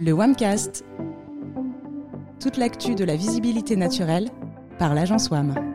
[0.00, 0.84] Le WAMcast.
[2.40, 4.28] Toute l'actu de la visibilité naturelle
[4.78, 5.67] par l'agence WAM.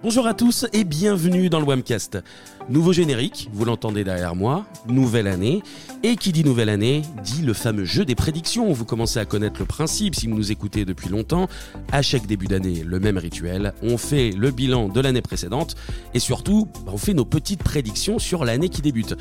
[0.00, 2.22] Bonjour à tous et bienvenue dans le WAMcast.
[2.68, 5.60] Nouveau générique, vous l'entendez derrière moi, nouvelle année.
[6.04, 8.72] Et qui dit nouvelle année, dit le fameux jeu des prédictions.
[8.72, 11.48] Vous commencez à connaître le principe si vous nous écoutez depuis longtemps.
[11.90, 13.74] À chaque début d'année, le même rituel.
[13.82, 15.74] On fait le bilan de l'année précédente
[16.14, 19.16] et surtout, bah, on fait nos petites prédictions sur l'année qui débute.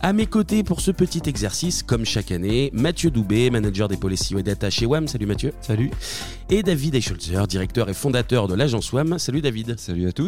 [0.00, 4.36] À mes côtés pour ce petit exercice, comme chaque année, Mathieu Doubé, manager des policy
[4.38, 5.08] et data chez WAM.
[5.08, 5.52] Salut Mathieu.
[5.60, 5.90] Salut.
[6.50, 9.18] Et David Eicholzer, directeur et fondateur de l'agence WAM.
[9.18, 9.78] Salut David.
[9.78, 10.19] Salut à tous.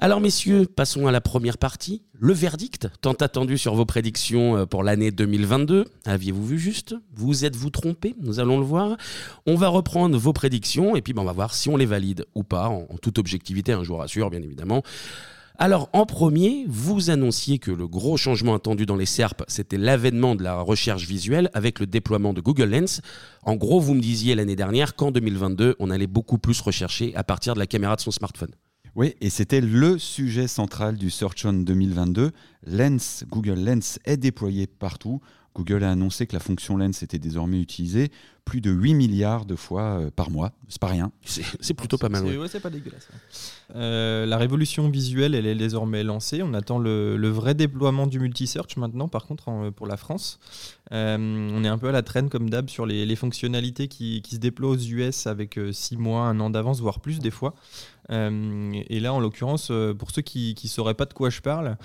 [0.00, 4.64] Alors messieurs, passons à la première partie, le verdict, tant attendu sur vos prédictions euh,
[4.64, 5.86] pour l'année 2022.
[6.04, 6.94] Aviez-vous vu juste?
[7.16, 8.14] Vous êtes-vous trompé?
[8.20, 8.96] Nous allons le voir.
[9.44, 12.26] On va reprendre vos prédictions et puis ben, on va voir si on les valide
[12.36, 14.84] ou pas, en, toute objectivité, un hein, je bien évidemment.
[15.58, 20.36] Alors en premier, vous annonciez que le gros changement attendu dans les SERP, c'était l'avènement
[20.36, 23.00] de la recherche visuelle avec le déploiement de Google Lens.
[23.42, 27.24] En gros, vous me disiez l'année dernière qu'en 2022, on allait beaucoup plus rechercher à
[27.24, 28.52] partir de la caméra de son smartphone.
[28.94, 32.32] Oui, et c'était le sujet central du Search On 2022.
[32.66, 35.20] Lens, Google Lens est déployé partout.
[35.54, 38.10] Google a annoncé que la fonction Lens était désormais utilisée
[38.48, 40.52] plus de 8 milliards de fois euh, par mois.
[40.68, 41.12] C'est pas rien.
[41.24, 42.24] C'est plutôt pas mal.
[42.26, 42.60] C'est ouais.
[42.60, 43.06] pas dégueulasse.
[43.76, 46.42] Euh, la révolution visuelle, elle est désormais lancée.
[46.42, 50.40] On attend le, vrai déploiement du multi-search maintenant, par contre, pour la France.
[50.92, 54.36] Euh, on est un peu à la traîne, comme d'hab, sur les, fonctionnalités qui, qui,
[54.36, 57.54] se déploient aux US avec 6 mois, un an d'avance, voire plus des fois.
[58.10, 61.76] et là, en l'occurrence, pour ceux qui ne sauraient pas de quoi je parle,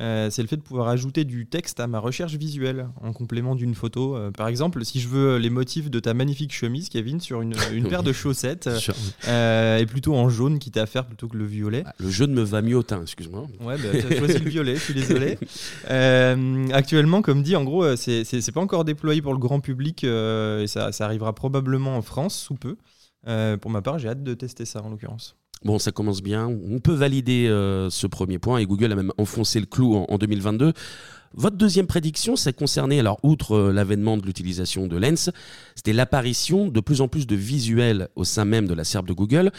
[0.00, 3.56] euh, c'est le fait de pouvoir ajouter du texte à ma recherche visuelle en complément
[3.56, 4.14] d'une photo.
[4.14, 7.52] Euh, par exemple, si je veux les motifs de ta magnifique chemise, Kevin, sur une,
[7.90, 8.70] paire de chaussettes,
[9.28, 11.82] euh, et plutôt en jaune, quitte à faire plutôt que le violet.
[11.84, 13.46] Ah, le jaune me va mieux au teint, excuse-moi.
[13.60, 15.38] Ouais, bah, tu as choisi le violet, je suis désolé.
[16.72, 20.92] actuellement, comme dit, en gros, c'est pas encore déployé pour le grand public et ça,
[20.92, 22.76] ça arrivera probablement en France sous peu.
[23.60, 25.36] pour ma part, j'ai hâte de tester ça en l'occurrence.
[25.64, 26.46] Bon, ça commence bien.
[26.46, 30.18] On peut valider euh, ce premier point et Google a même enfoncé le clou en,
[30.18, 30.72] 2022.
[31.34, 35.30] Votre deuxième prédiction, ça concernait, alors outre euh, l'avènement de l'utilisation de Lens,
[35.74, 39.12] c'était l'apparition de plus en plus de visuels au sein même de la SERP de
[39.12, 39.52] Google.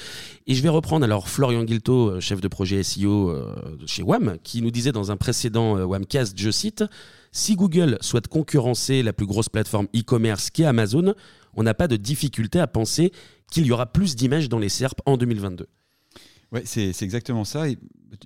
[0.47, 3.35] Et je vais reprendre alors Florian Guilto, euh, chef de projet SEO
[3.85, 6.83] chez WAM, qui nous disait dans un précédent WAMcast, je cite,
[7.31, 11.13] Si Google souhaite concurrencer la plus grosse plateforme e-commerce qu'est Amazon,
[11.55, 13.11] on n'a pas de difficulté à penser
[13.51, 15.67] qu'il y aura plus d'images dans les SERP en 2022.
[16.51, 17.65] Ouais, c'est exactement ça.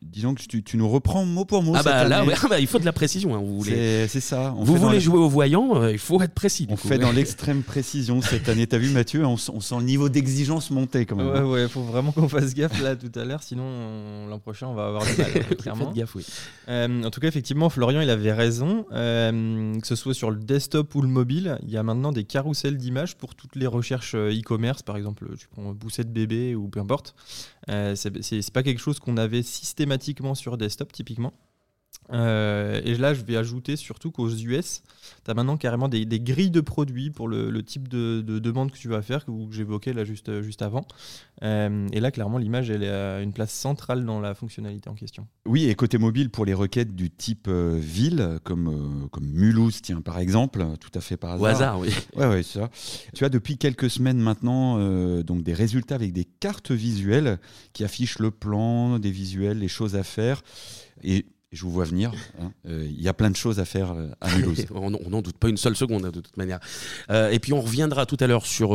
[0.02, 1.74] Disons que tu, tu, nous reprends mot pour mot.
[1.76, 3.36] Ah bah là, ah bah, il faut de la précision.
[3.36, 4.08] Hein, vous voulez...
[4.08, 4.54] C'est ça.
[4.58, 6.68] vous voulez jouer au voyant, euh, il faut être précis.
[6.70, 8.68] On fait dans l'extrême précision cette année.
[8.68, 11.28] T'as vu Mathieu, on, sent le niveau d'exigence monter quand même.
[11.28, 14.74] Ouais, ouais, faut vraiment qu'on fasse gaffe là tout à l'heure, sinon l'an prochain on
[14.74, 15.32] va avoir du mal.
[15.58, 15.86] clairement.
[15.86, 16.26] Faites gaffe, oui.
[16.70, 18.86] Euh, en tout cas, effectivement, Florian, il avait raison.
[18.92, 22.24] Euh, que ce soit sur le desktop ou le mobile, il y a maintenant des
[22.24, 26.80] carousels d'images pour toutes les recherches e-commerce, par exemple, tu prends boussette bébé ou peu
[26.80, 27.16] importe.
[27.70, 31.34] Euh, c'est pas quelque chose qu'on avait systématiquement sur desktop typiquement.
[32.12, 34.84] Euh, et là, je vais ajouter surtout qu'aux US,
[35.24, 38.88] tu as maintenant carrément des, grilles de produits pour le, type de, demande que tu
[38.88, 40.86] vas faire, que, j'évoquais là juste, juste avant.
[41.44, 45.28] Euh, et là, clairement, l'image, elle a une place centrale dans la fonctionnalité en question.
[45.46, 50.20] Oui, et côté mobile, pour les requêtes du type ville, comme, comme Mulhouse, tiens, par
[50.20, 51.41] exemple, tout à fait par hasard.
[51.41, 51.90] Au hasard, oui.
[52.16, 52.70] Ouais, ouais, ça.
[53.14, 54.78] Tu as depuis quelques semaines maintenant
[55.24, 57.40] donc des résultats avec des cartes visuelles
[57.74, 60.41] qui affichent le plan, des visuels, les choses à faire.
[61.03, 62.12] Et je vous vois venir.
[62.41, 62.52] Hein.
[62.68, 64.66] Euh, il y a plein de choses à faire euh, à Mulhouse.
[64.74, 66.59] on n'en doute pas une seule seconde, hein, de toute manière.
[67.09, 68.69] Euh, et puis on reviendra tout à l'heure sur,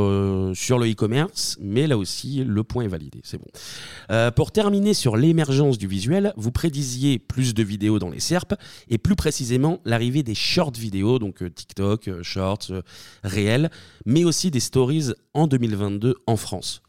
[0.55, 3.21] sur le e-commerce, mais là aussi, le point est validé.
[3.25, 4.31] C'est bon.
[4.37, 8.55] pour terminer sur l'émergence du visuel, vous prédisiez plus de vidéos dans les SERP
[8.89, 12.71] et plus précisément l'arrivée des short vidéos, donc TikTok, Shorts,
[13.25, 13.71] réels,
[14.07, 16.83] mais aussi des stories en 2022 en France.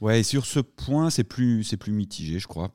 [0.00, 2.72] Ouais, et sur ce point, c'est plus, c'est plus mitigé, je crois.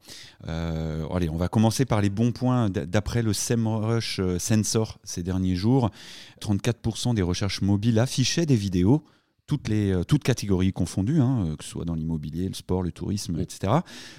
[0.48, 2.70] Euh, allez, on va commencer par les bons points.
[2.70, 5.90] D'après le SEMrush euh, Sensor ces derniers jours,
[6.42, 9.04] 34% des recherches mobiles affichaient des vidéos
[9.48, 12.92] toutes, les, euh, toutes catégories confondues, hein, que ce soit dans l'immobilier, le sport, le
[12.92, 13.74] tourisme, etc.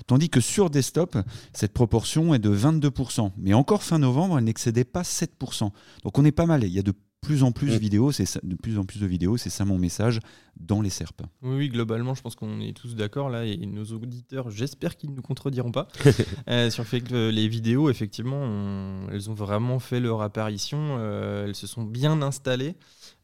[0.06, 1.16] Tandis que sur desktop,
[1.52, 3.32] cette proportion est de 22%.
[3.36, 5.70] Mais encore fin novembre, elle n'excédait pas 7%.
[6.02, 6.64] Donc on est pas mal.
[6.64, 9.06] Il y a de plus en plus de vidéos, c'est de plus en plus de
[9.06, 10.20] vidéos, c'est ça mon message.
[10.60, 11.22] Dans les SERP.
[11.42, 15.10] Oui, oui, globalement, je pense qu'on est tous d'accord là, et nos auditeurs, j'espère qu'ils
[15.10, 15.88] ne nous contrediront pas
[16.50, 21.46] euh, sur le fait que les vidéos, effectivement, elles ont vraiment fait leur apparition, euh,
[21.46, 22.76] elles se sont bien installées.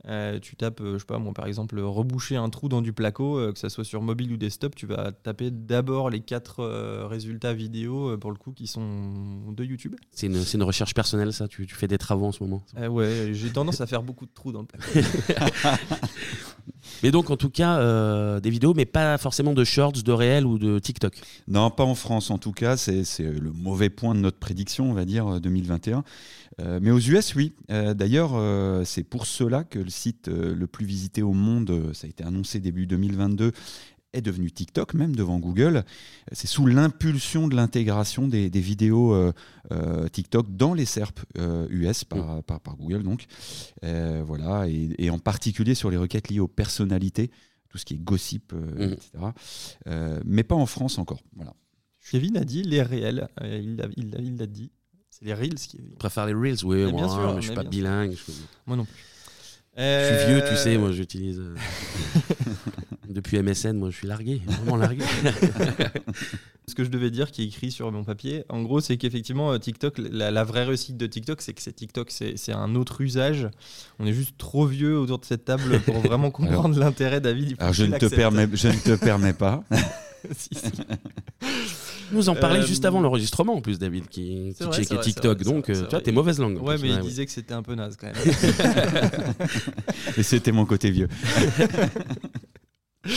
[0.06, 3.52] Euh, tu tapes, je sais pas, moi par exemple, reboucher un trou dans du placo,
[3.52, 6.62] que ça soit sur mobile ou desktop, tu vas taper d'abord les quatre
[7.06, 9.94] résultats vidéo pour le coup qui sont de YouTube.
[10.12, 11.48] C'est une, une, recherche personnelle, ça?
[11.48, 12.62] Tu, tu, fais des travaux en ce moment?
[12.90, 14.84] Ouais, j'ai tendance à faire beaucoup de trous dans le placo.
[17.02, 20.46] Mais donc, en tout cas, euh, des vidéos, mais pas forcément de shorts, de réels
[20.46, 21.20] ou de TikTok.
[21.48, 22.76] Non, pas en France en tout cas.
[22.76, 26.04] C'est le mauvais point de notre prédiction, on va dire, 2021.
[26.60, 27.52] Euh, mais aux US, oui.
[27.70, 28.32] Euh, d'ailleurs,
[28.86, 32.60] c'est pour cela que le site le plus visité au monde, ça a été annoncé
[32.60, 33.52] début 2022,
[34.14, 35.84] est devenu TikTok, même devant Google.
[36.32, 39.32] C'est sous l'impulsion de l'intégration des, vidéos euh,
[39.72, 42.42] euh, TikTok dans les SERP US euh, mm.
[42.42, 43.26] par, par, Google, donc.
[43.82, 47.30] voilà, et, en particulier sur les requêtes liées aux personnalités,
[47.68, 48.82] tout ce qui est gossip, mm.
[48.82, 49.10] etc.
[50.24, 51.22] mais pas en France encore.
[51.36, 51.54] Voilà.
[52.10, 54.70] Kevin a dit les réels, il l'a il dit.
[55.10, 55.78] C'est les Reels qui.
[55.78, 56.82] Je préfère les Reels, oui.
[56.82, 58.16] Moi, bien sûr, je suis pas bilingue.
[58.66, 59.04] Moi non plus.
[59.76, 61.40] Je suis vieux, tu sais, moi j'utilise.
[63.14, 65.04] Depuis MSN, moi je suis largué, vraiment largué.
[66.66, 69.52] Ce que je devais dire, qui est écrit sur mon papier, en gros, c'est qu'effectivement,
[69.52, 73.48] euh, TikTok, la, vraie réussite de TikTok, c'est que c'est TikTok, c'est un autre usage.
[74.00, 77.54] On est juste trop vieux autour de cette table pour vraiment comprendre l'intérêt, David.
[77.60, 79.62] Alors je ne, te permets, je ne te permets pas.
[80.36, 80.72] si, si.
[82.10, 85.44] nous en parlait juste avant euh, l'enregistrement en plus, David, qui, qui checkait TikTok.
[85.44, 86.60] donc, euh, tu vois, t'es mauvaise langue.
[86.60, 89.46] Ouais, mais il disait que c'était un peu naze quand même.
[90.16, 91.08] Et c'était mon côté vieux.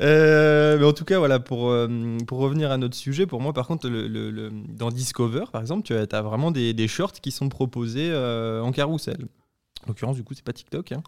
[0.00, 3.52] Euh, mais en tout cas, voilà, pour, euh, pour revenir à notre sujet, pour moi,
[3.52, 8.62] par contre, dans Discover, par exemple, tu as, vraiment des, shorts qui sont proposés euh,
[8.62, 9.26] en carrousel.
[9.84, 10.92] En l'occurrence, du coup, c'est pas TikTok.
[10.92, 11.02] Hein.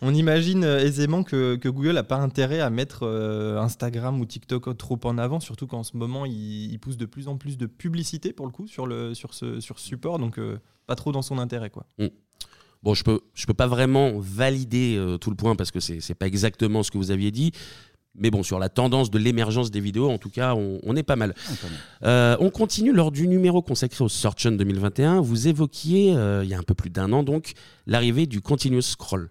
[0.00, 3.06] On imagine aisément que, Google n'a pas intérêt à mettre
[3.58, 7.28] Instagram ou TikTok trop en avant, surtout qu'en ce moment, il, il, pousse de plus
[7.28, 10.18] en plus de publicité, pour le coup, sur, le, sur, ce, sur support.
[10.18, 10.40] Donc,
[10.86, 11.86] pas trop dans son intérêt, quoi.
[11.98, 12.06] Mm.
[12.82, 15.98] Bon, je peux, je peux pas vraiment valider euh, tout le point parce que c'est
[16.08, 17.52] n'est pas exactement ce que vous aviez dit.
[18.14, 21.14] Mais bon, sur la tendance de l'émergence des vidéos, en tout cas, on, est pas
[21.14, 21.34] mal.
[22.02, 25.20] Euh, on continue lors du numéro consacré au Search 2021.
[25.20, 27.52] Vous évoquiez, euh, il y a un peu plus d'un an donc,
[27.86, 29.30] l'arrivée du Continuous Scroll.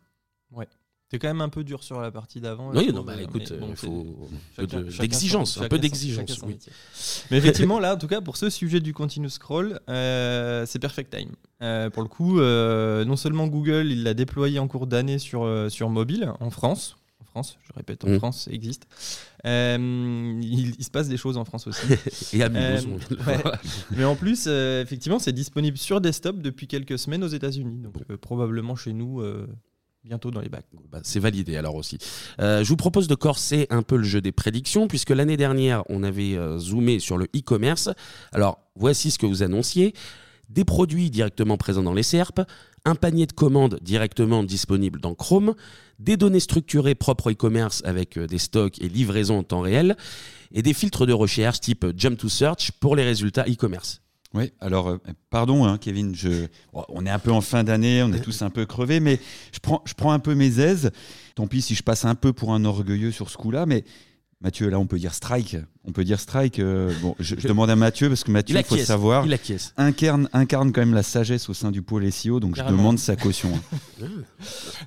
[1.10, 2.72] C'est quand même un peu dur sur la partie d'avant.
[2.74, 6.42] Oui, non, bah, écoute, il faut un peu d'exigence, un peu d'exigence.
[7.32, 11.16] Mais effectivement, là, en tout cas, pour ce sujet du continuous scroll, euh, c'est perfect
[11.16, 11.32] time.
[11.62, 15.50] Euh, pour le coup, euh, non seulement Google, il l'a déployé en cours d'année sur,
[15.70, 16.98] sur mobile en France.
[17.22, 18.18] En France, je répète, en mm.
[18.18, 18.86] France, ça existe.
[19.46, 21.88] Il, se passe des choses en France aussi.
[22.34, 22.82] Et à ouais.
[23.92, 27.78] Mais en plus, effectivement, c'est disponible sur desktop depuis quelques semaines aux États-Unis.
[27.78, 29.22] Donc, probablement chez nous
[30.08, 30.66] bientôt dans les bacs.
[30.90, 31.98] Bah, c'est validé alors aussi.
[32.40, 35.84] Euh, je vous propose de corser un peu le jeu des prédictions, puisque l'année dernière,
[35.90, 37.90] on avait euh, zoomé sur le e-commerce.
[38.32, 39.94] Alors, voici ce que vous annonciez.
[40.50, 42.40] Des produits directement présents dans les SERP,
[42.86, 45.56] un panier de commandes directement disponible dans Chrome,
[46.00, 49.98] des données structurées propres au e-commerce avec euh, des stocks et livraisons en temps réel,
[50.54, 54.02] et des filtres de recherche type Jump to Search pour les résultats e-commerce.
[54.34, 54.98] Oui, alors, euh,
[55.30, 56.14] pardon, hein, Kevin,
[56.74, 59.20] on est un peu en fin d'année, on est tous un peu crevés, mais
[59.54, 60.92] je prends, je prends un peu mes aises.
[61.36, 63.84] Tant pis si je passe un peu pour un orgueilleux sur ce coup-là, mais
[64.42, 65.58] Mathieu, là, on peut dire strike.
[65.88, 66.60] On peut dire strike.
[66.60, 69.38] Euh, bon, je, demande à Mathieu parce que Mathieu, il, faut savoir, il
[69.78, 73.16] incarne, incarne quand même la sagesse au sein du pôle SEO, donc je demande sa
[73.16, 73.52] caution.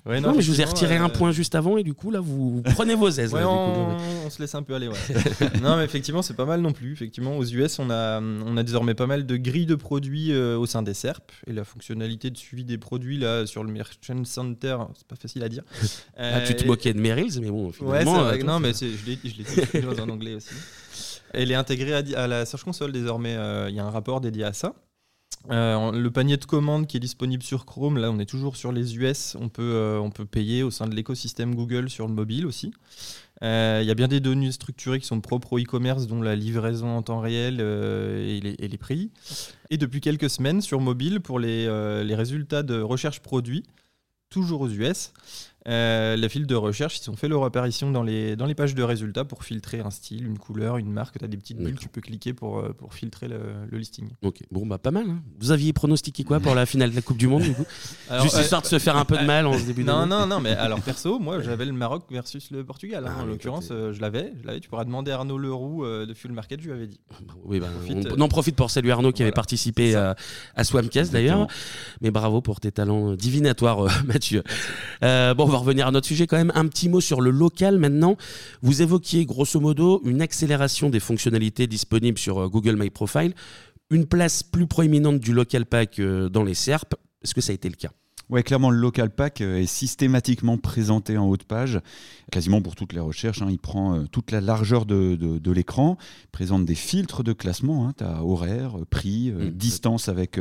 [0.06, 0.20] Hein.
[0.20, 2.20] non, mais je vous ai retiré un euh, point juste avant et du coup là,
[2.20, 3.34] vous, prenez vos aises.
[3.34, 4.88] on, se laisse un peu aller.
[5.62, 6.92] non, mais effectivement, c'est pas mal non plus.
[6.92, 10.56] Effectivement, aux US, on a, on a désormais pas mal de grilles de produits euh,
[10.56, 14.24] au sein des SERP et la fonctionnalité de suivi des produits là sur le Merchant
[14.24, 15.64] Center, c'est pas facile à dire.
[16.16, 18.28] ah, tu te moquais de Merrills, mais bon, finalement.
[18.28, 20.50] Ouais, non, mais je l'ai en anglais aussi.
[21.32, 23.36] Elle est intégrée à, la Search Console désormais.
[23.36, 24.74] Euh, il y a un rapport dédié à ça.
[25.50, 28.72] Euh, le panier de commandes qui est disponible sur Chrome, là on est toujours sur
[28.72, 32.12] les US, on peut, euh, on peut payer au sein de l'écosystème Google sur le
[32.12, 32.74] mobile aussi.
[33.42, 33.46] Il
[33.86, 37.00] y a bien des données structurées qui sont propres au e-commerce, dont la livraison en
[37.00, 39.10] temps réel et les, prix.
[39.70, 41.64] Et depuis quelques semaines sur mobile, pour les,
[42.04, 43.64] les résultats de recherche produit,
[44.28, 45.14] toujours aux US,
[45.68, 48.74] euh, les fils de recherche, ils ont fait leur apparition dans les, dans les pages
[48.74, 51.18] de résultats pour filtrer un style, une couleur, une marque.
[51.18, 53.38] Tu as des petites bulles, tu peux cliquer pour, euh, pour filtrer le,
[53.72, 54.08] listing.
[54.22, 55.04] Ok, bon, bah pas mal.
[55.08, 55.22] Hein.
[55.38, 57.64] Vous aviez pronostiqué quoi pour la finale de la Coupe du Monde du coup?
[58.22, 60.26] Juste euh, histoire de se faire un peu de mal en ce début Non, non,
[60.26, 63.06] non, mais alors perso, moi j'avais le Maroc versus le Portugal.
[63.06, 63.14] Hein.
[63.18, 64.32] Ah en l'occurrence, je l'avais.
[64.62, 67.00] Tu pourras demander à Arnaud Leroux de Fuel Market, je lui avais dit.
[67.26, 67.68] Bah oui, bah,
[68.16, 70.16] on, en profite pour saluer Arnaud qui avait participé à,
[70.56, 71.46] à Swamcast d'ailleurs.
[72.00, 74.42] Mais bravo pour tes talents divinatoires, Mathieu.
[75.02, 76.52] bon, va revenir à notre sujet quand même.
[76.54, 78.16] Un petit mot sur le local maintenant.
[78.62, 83.34] Vous évoquiez grosso modo une accélération des fonctionnalités disponibles sur Google My Profile,
[83.90, 86.94] une place plus proéminente du local pack dans les SERP.
[87.22, 87.90] Est-ce que ça a été le cas?
[88.30, 91.80] Ouais, clairement, le local pack euh, est systématiquement présenté en haut de page,
[92.30, 93.42] quasiment pour toutes les recherches.
[93.42, 93.48] Hein.
[93.50, 95.98] il prend euh, toute la largeur de, de, l'écran,
[96.30, 97.88] présente des filtres de classement.
[97.88, 97.94] Hein.
[97.98, 99.50] tu as horaire, prix, euh, mmh.
[99.50, 100.38] distance avec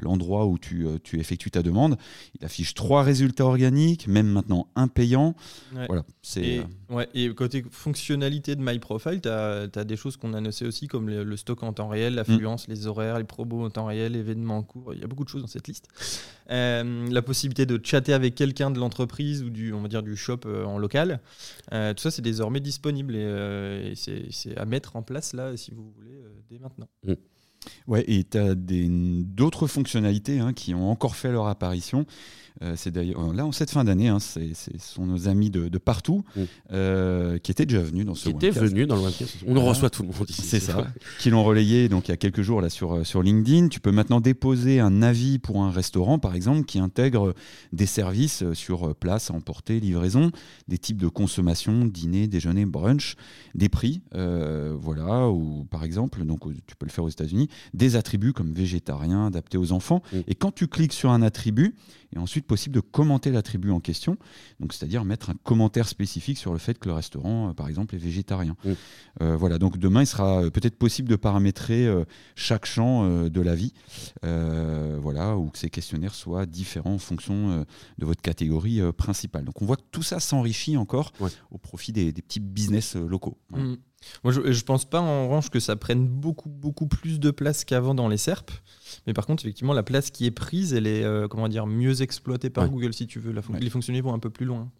[0.00, 1.96] l'endroit où tu, tu, effectues ta demande.
[2.38, 5.34] Il affiche trois résultats organiques, même maintenant un payant.
[5.72, 10.40] Voilà, c'est, et, ouais, et côté fonctionnalité de MyProfile, tu as, des choses qu'on a
[10.40, 12.70] notées aussi, comme le, stock en temps réel, l'affluence, mmh.
[12.70, 14.94] les horaires, les probos en temps réel, événements en cours.
[14.94, 15.88] Il y a beaucoup de choses dans cette liste
[16.48, 20.40] la possibilité de chatter avec quelqu'un de l'entreprise ou du, on va dire, du shop
[20.46, 21.20] euh, en local.
[21.72, 25.72] Euh, tout ça, c'est désormais disponible et, euh, c'est à mettre en place là, si
[25.72, 26.88] vous voulez, dès maintenant.
[27.04, 27.14] Mm.
[27.86, 32.06] Ouais, et tu as d'autres fonctionnalités hein, qui ont encore fait leur apparition.
[32.62, 34.40] Euh, c'est d'ailleurs là en cette fin d'année, hein, ce
[34.78, 36.42] sont nos amis de, partout mm.
[36.72, 39.36] euh, qui étaient déjà venus dans ce qui étaient venus dans le webcast.
[39.46, 40.42] On reçoit tout le monde ici.
[40.42, 40.86] C'est ça.
[41.20, 43.68] Qui l'ont relayé donc il y a quelques jours là sur euh, sur LinkedIn.
[43.68, 47.34] Tu peux maintenant déposer un avis pour un restaurant par exemple qui intègre
[47.72, 50.30] des services sur place, emporter, livraison,
[50.66, 53.14] des types de consommation, dîner, déjeuner, brunch,
[53.54, 58.32] des prix, voilà ou par exemple donc tu peux le faire aux États-Unis, des attributs
[58.32, 60.02] comme végétarien adaptés aux enfants.
[60.12, 60.16] Mm.
[60.26, 61.74] Et quand tu cliques sur un attribut
[62.14, 64.16] et ensuite possible de commenter l'attribut en question,
[64.58, 67.94] donc c'est-à-dire mettre un commentaire spécifique sur le fait que le restaurant, euh, par exemple,
[67.94, 68.56] est végétarien.
[69.20, 71.88] Euh, voilà, donc demain, il sera euh, peut-être possible de paramétrer
[72.34, 73.72] chaque champ de la vie,
[74.22, 77.64] voilà, ou que ces questionnaires soient différents en fonction
[77.98, 79.44] de votre catégorie principale.
[79.44, 81.12] Donc on voit que tout ça s'enrichit encore
[81.50, 83.36] au profit des, petits business locaux.
[83.50, 83.74] Mm.
[84.24, 87.64] Moi, je, ne pense pas en revanche que ça prenne beaucoup, beaucoup plus de place
[87.64, 88.50] qu'avant dans les SERP.
[89.06, 92.02] Mais par contre, effectivement, la place qui est prise, elle est euh, comment dire, mieux
[92.02, 93.32] exploitée par Google, si tu veux.
[93.60, 94.70] Les fonctionnalités vont un peu plus loin.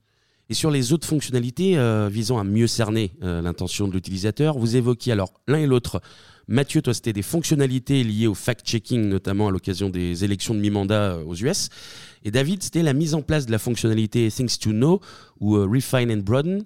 [0.51, 4.77] Et sur les autres fonctionnalités euh, visant à mieux cerner euh, l'intention de l'utilisateur, vous
[4.77, 6.01] évoquiez alors l'un et l'autre.
[6.51, 11.19] Mathieu, toi, c'était des fonctionnalités liées au fact-checking, notamment à l'occasion des élections de mi-mandat
[11.27, 11.69] aux US.
[12.25, 15.03] Et David, c'était la mise en place de la fonctionnalité Things to Know
[15.41, 16.65] ou Refine and Broaden,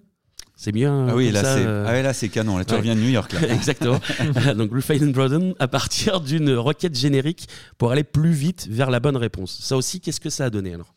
[0.56, 1.08] c'est bien.
[1.08, 2.58] Ah oui, là, c'est euh, ah là, canon.
[2.58, 3.32] Là, tu reviens de New York.
[3.32, 3.48] Là.
[3.54, 4.00] Exactement.
[4.56, 9.00] Donc, Refine and Broaden à partir d'une requête générique pour aller plus vite vers la
[9.00, 9.58] bonne réponse.
[9.60, 10.94] Ça aussi, qu'est-ce que ça a donné alors?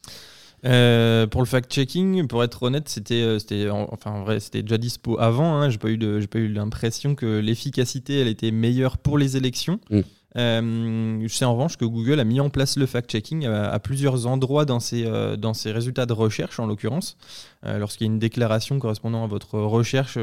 [0.66, 4.78] Euh, pour le fact-checking, pour être honnête, c'était, euh, c'était, enfin, en vrai, c'était déjà
[4.78, 5.56] dispo avant.
[5.56, 5.70] Hein.
[5.70, 9.38] J'ai pas eu de, j'ai pas eu l'impression que l'efficacité, elle était meilleure pour les
[9.38, 9.80] élections.
[9.90, 10.02] Mm.
[10.38, 14.28] Euh, je sais en revanche que Google a mis en place le fact-checking à, plusieurs
[14.28, 17.18] endroits dans ses, euh, dans ses résultats de recherche, en l'occurrence.
[17.66, 20.18] Euh, lorsqu'il y a une déclaration correspondant à votre recherche,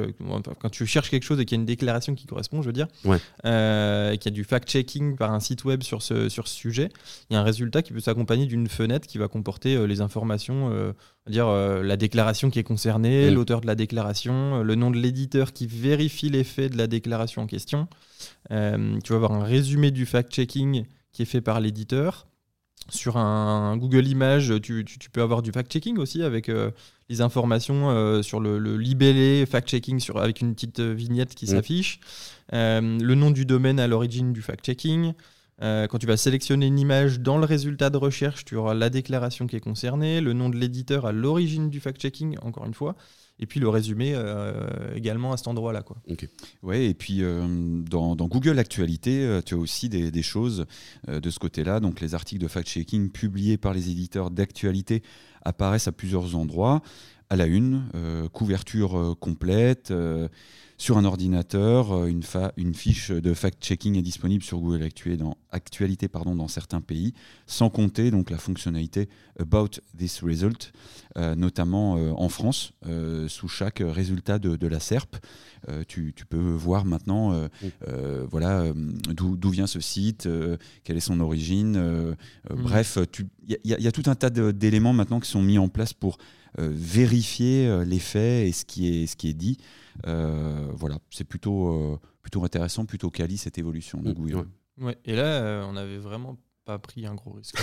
[0.61, 2.73] quand tu cherches quelque chose et qu'il y a une déclaration qui correspond, je veux
[2.73, 6.89] dire, qu'il y a du fact-checking par un site web sur ce, sur ce sujet,
[7.31, 10.93] il y a un résultat qui peut s'accompagner d'une fenêtre qui va comporter les informations
[11.29, 13.35] dire la déclaration qui est concernée, mm.
[13.35, 17.43] l'auteur de la déclaration, le nom de l'éditeur qui vérifie les faits de la déclaration
[17.43, 17.89] en question.
[18.51, 22.27] Euh, tu vas avoir un résumé du fact-checking qui est fait par l'éditeur.
[22.89, 26.71] Sur un, Google Images, tu, peux avoir du fact-checking aussi avec euh,
[27.09, 32.01] les informations euh, sur le, libellé fact-checking avec une petite vignette qui s'affiche.
[32.53, 35.13] le nom du domaine à l'origine du fact-checking.
[35.61, 39.47] quand tu vas sélectionner une image dans le résultat de recherche, tu auras la déclaration
[39.47, 42.97] qui est concernée, le nom de l'éditeur à l'origine du fact-checking, encore une fois
[43.43, 45.83] et puis le résumé euh, également à cet endroit-là.
[45.83, 45.97] Quoi.
[46.07, 47.45] Et puis euh,
[47.83, 50.65] dans, Google Actualité, euh, tu as aussi des, choses
[51.09, 51.81] de ce côté-là.
[51.81, 55.03] Donc les articles de fact-checking publiés par les éditeurs d'actualité
[55.45, 56.83] apparaissent à plusieurs endroits.
[57.31, 57.83] À la une,
[58.33, 59.93] couverture complète
[60.83, 61.93] sur un ordinateur.
[61.93, 62.23] Euh, une,
[62.57, 64.89] une fiche de fact-checking est disponible sur Google
[65.53, 67.15] Actualité, pardon, dans certains pays,
[67.47, 69.09] sans compter donc la fonctionnalité
[69.39, 70.73] About this result,
[71.17, 72.73] euh, notamment euh, en France,
[73.29, 75.17] sous chaque résultat de, la SERP.
[75.87, 77.49] Tu, peux voir maintenant
[78.31, 78.65] voilà,
[79.15, 80.29] d'où vient ce site,
[80.83, 82.17] quelle est son origine.
[82.51, 82.99] Bref,
[83.47, 86.19] il y, a tout un tas d'éléments maintenant qui sont mis en place pour
[86.59, 89.59] vérifier les faits et ce qui est, ce qui est dit.
[90.07, 94.47] Euh, voilà, c'est plutôt, euh, plutôt intéressant, plutôt quali cette évolution de Google.
[94.81, 94.97] Ouais.
[95.05, 97.57] Et là, euh, on avait vraiment pas pris un gros risque.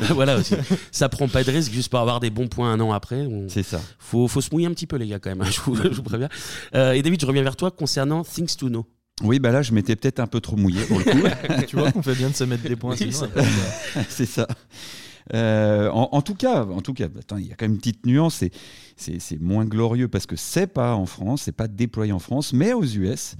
[0.14, 0.54] voilà aussi.
[0.92, 3.28] Ça prend pas de risque juste pour avoir des bons points un an après.
[3.48, 3.80] C'est ça.
[3.98, 5.42] Faut, faut se mouiller un petit peu, les gars, quand même.
[5.42, 6.28] Hein, je, vous, préviens.
[6.72, 8.86] et David, je reviens vers toi concernant Things to Know.
[9.22, 11.64] Oui, bah là, je m'étais peut-être un peu trop mouillé pour le coup.
[11.68, 12.96] tu vois qu'on fait bien de se mettre des points.
[12.96, 14.48] C'est ça.
[15.32, 18.04] Euh, en, tout cas, en tout cas, attends, il y a quand même une petite
[18.04, 18.34] nuance.
[18.34, 18.50] C'est
[18.96, 22.72] c'est moins glorieux parce que c'est pas en France, c'est pas déployé en France, mais
[22.72, 23.36] aux US,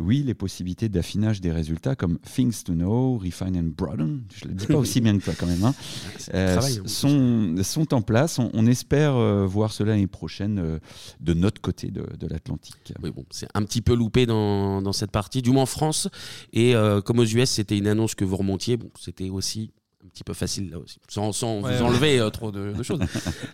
[0.00, 4.54] oui, les possibilités d'affinage des résultats comme Things to Know, Refine and Broaden, je le
[4.54, 5.74] dis pas aussi bien que toi quand même, hein,
[6.34, 8.38] euh, sont, sont en place.
[8.38, 10.78] On, espère euh, voir cela l'année prochaine euh,
[11.20, 12.92] de notre côté de, de l'Atlantique.
[13.02, 16.08] Oui, bon, c'est un petit peu loupé dans, dans, cette partie, du moins en France.
[16.52, 16.74] Et
[17.04, 19.70] comme aux US, c'était une annonce que vous remontiez, bon, c'était aussi
[20.06, 23.00] un petit peu facile là aussi, sans, vous enlever euh, trop de, choses.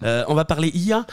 [0.03, 1.07] Euh, on va parler IA.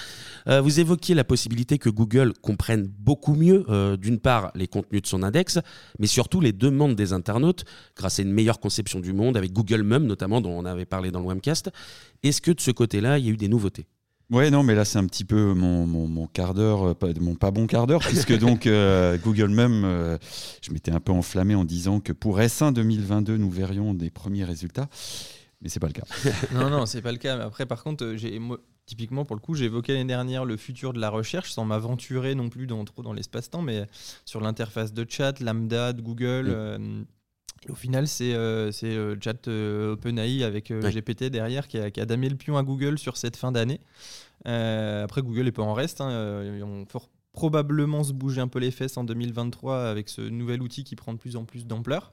[0.48, 3.66] Euh, vous évoquiez la possibilité que Google comprenne beaucoup mieux,
[3.98, 5.60] d'une part, les contenus de son index,
[6.00, 7.66] mais surtout les demandes des internautes,
[7.96, 11.12] grâce à une meilleure conception du monde, avec Google Mum notamment, dont on avait parlé
[11.12, 11.70] dans le webcast.
[12.24, 13.86] Est-ce que de ce côté-là, il y a eu des nouveautés?
[14.30, 17.52] Ouais, non, mais là, c'est un petit peu mon, mon, quart d'heure, pas, mon pas
[17.52, 18.68] bon quart d'heure, puisque donc
[19.24, 20.18] Google Mum,
[20.62, 24.44] je m'étais un peu enflammé en disant que pour S1 2022, nous verrions des premiers
[24.44, 24.88] résultats
[25.62, 26.04] mais c'est pas le cas.
[26.54, 27.38] non, non, c'est pas le cas.
[27.38, 28.40] Mais après, par contre, j'ai,
[28.86, 32.36] typiquement, pour le coup, j'ai évoqué l'année dernière le futur de la recherche sans m'aventurer
[32.36, 33.86] non plus dans, trop dans l'espace-temps, mais
[34.26, 36.48] sur l'interface de chat, Lambda de Google.
[36.50, 37.04] Euh,
[37.70, 42.30] au final, c'est euh, euh, chat OpenAI avec GPT derrière qui a, qui a, damé
[42.30, 43.80] le pion à Google sur cette fin d'année.
[44.46, 46.02] après, Google n'est pas en reste.
[46.02, 50.22] Hein, ils ont fort probablement se bouger un peu les fesses en 2023 avec ce
[50.22, 52.12] nouvel outil qui prend de plus en plus d'ampleur.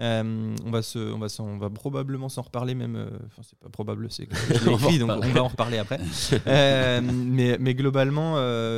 [0.00, 2.96] Euh, on, va se, on, va on va probablement s'en reparler même.
[2.96, 5.78] Euh, enfin, c'est pas probable, c'est que je l'ai écrit, donc on va en reparler
[5.78, 6.00] après.
[6.46, 8.34] Euh, mais, mais, globalement,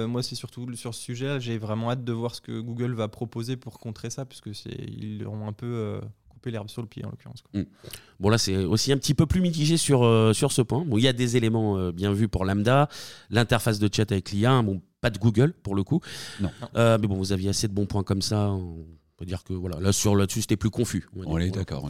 [0.07, 3.09] moi, c'est surtout sur ce sujet, j'ai vraiment hâte de voir ce que Google va
[3.09, 7.11] proposer pour contrer ça, puisque ils ont un peu coupé l'herbe sur le pied en
[7.11, 7.43] l'occurrence.
[7.55, 7.63] Mm.
[8.19, 10.01] Bon là c'est aussi un petit peu plus mitigé sur,
[10.35, 10.85] sur ce point.
[10.85, 12.89] Bon, il y a des éléments bien vus pour Lambda,
[13.31, 14.63] l'interface de chat avec l'IA.
[14.63, 16.01] Bon, pas de Google pour le coup.
[16.41, 16.51] Non.
[16.77, 18.51] Euh, mais bon, vous aviez assez de bons points comme ça.
[18.51, 21.09] On peut dire que voilà, là sur là-dessus c'était plus confus.
[21.17, 21.89] On, est d'accord.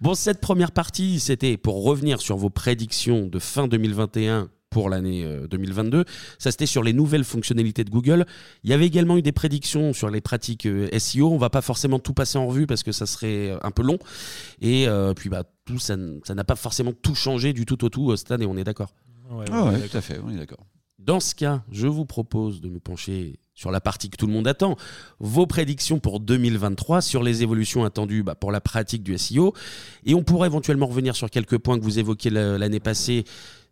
[0.00, 5.26] bon, cette première partie, c'était pour revenir sur vos prédictions de fin 2021 pour l'année
[5.50, 5.98] 2022.
[5.98, 6.04] Euh,
[6.38, 8.24] ça, c'était sur les nouvelles fonctionnalités de Google.
[8.64, 11.30] Il y avait également eu des prédictions sur les pratiques euh, SEO.
[11.30, 13.98] On va pas forcément tout passer en revue parce que ça serait un peu long.
[14.62, 18.30] Et puis, bah, tout ça n'a pas forcément tout changé du tout au tout cette
[18.30, 18.46] année.
[18.46, 18.94] On est d'accord.
[19.30, 20.18] Ouais, ah tout à fait.
[20.24, 20.66] On est d'accord.
[21.04, 24.32] Dans ce cas, je vous propose de nous pencher sur la partie que tout le
[24.32, 24.76] monde attend,
[25.18, 29.52] vos prédictions pour 2023 sur les évolutions attendues bah, pour la pratique du SEO.
[30.04, 33.24] Et on pourrait éventuellement revenir sur quelques points que vous évoquiez l'année passée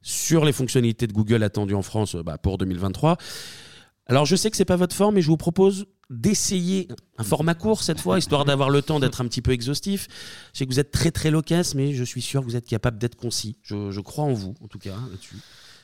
[0.02, 3.16] sur les fonctionnalités de Google attendues en France bah, pour 2023.
[4.06, 7.54] Alors je sais que c'est pas votre forme, mais je vous propose d'essayer un format
[7.54, 10.08] court cette fois, histoire d'avoir le temps d'être un petit peu exhaustif.
[10.52, 12.66] Je sais que vous êtes très très loquace, mais je suis sûr que vous êtes
[12.66, 13.56] capable d'être concis.
[13.62, 15.36] Je, je, crois en vous, en tout cas, hein, là-dessus.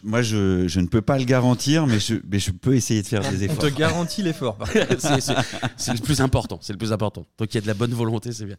[0.03, 3.07] Moi, je, je, ne peux pas le garantir, mais je, mais je peux essayer de
[3.07, 3.65] faire des efforts.
[3.65, 4.59] On te garantit l'effort.
[5.77, 6.59] c'est le plus important.
[6.63, 7.27] C'est le plus important.
[7.39, 8.57] Donc, il y a de la bonne volonté, c'est bien.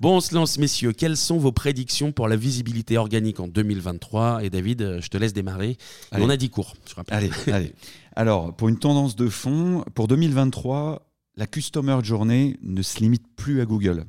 [0.00, 0.92] Bon, on se lance, messieurs.
[0.92, 5.32] Quelles sont vos prédictions pour la visibilité organique en 2023 Et David, je te laisse
[5.32, 5.76] démarrer.
[6.12, 6.74] on a dit court.
[7.10, 7.74] allez, allez.
[8.16, 13.60] Alors, pour une tendance de fond, pour 2023, la Customer Journey ne se limite plus
[13.60, 14.04] à Google.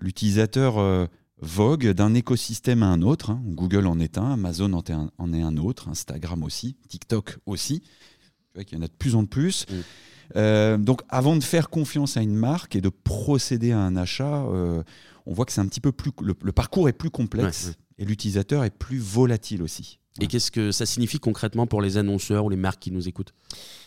[0.00, 1.06] L'utilisateur euh,
[1.40, 3.30] vogue d'un écosystème à un autre.
[3.30, 3.40] Hein.
[3.44, 7.38] Google en est un, Amazon en est un, en est un, autre, Instagram aussi, TikTok
[7.46, 7.80] aussi.
[7.80, 7.88] Tu
[8.54, 9.66] vois qu'il y en a de plus en plus.
[9.68, 9.74] Mm.
[10.36, 14.44] Euh, donc, avant de faire confiance à une marque et de procéder à un achat,
[14.46, 14.82] euh,
[15.26, 16.10] on voit que c'est un petit peu plus.
[16.20, 19.98] Le, parcours est plus complexe et l'utilisateur est plus volatile aussi.
[20.20, 23.34] Et qu'est-ce que ça signifie concrètement pour les annonceurs ou les marques qui nous écoutent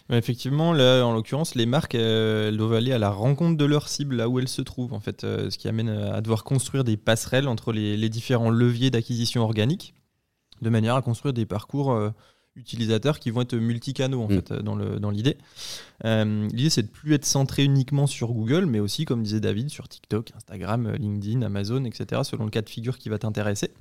[0.10, 3.88] Effectivement, là, en l'occurrence, les marques euh, elles doivent aller à la rencontre de leur
[3.88, 6.84] cible, là où elles se trouvent, en fait, euh, ce qui amène à devoir construire
[6.84, 9.93] des passerelles entre les, différents leviers d'acquisition organique,
[10.62, 12.10] de manière à construire des parcours euh,
[12.56, 14.36] utilisateurs qui vont être multicanaux, en mm.
[14.36, 15.38] fait, dans l'idée.
[16.04, 19.88] l'idée, c'est de plus être centré uniquement sur Google, mais aussi, comme disait David, sur
[19.88, 23.71] TikTok, Instagram, LinkedIn, Amazon, etc., selon le cas de figure qui va t'intéresser.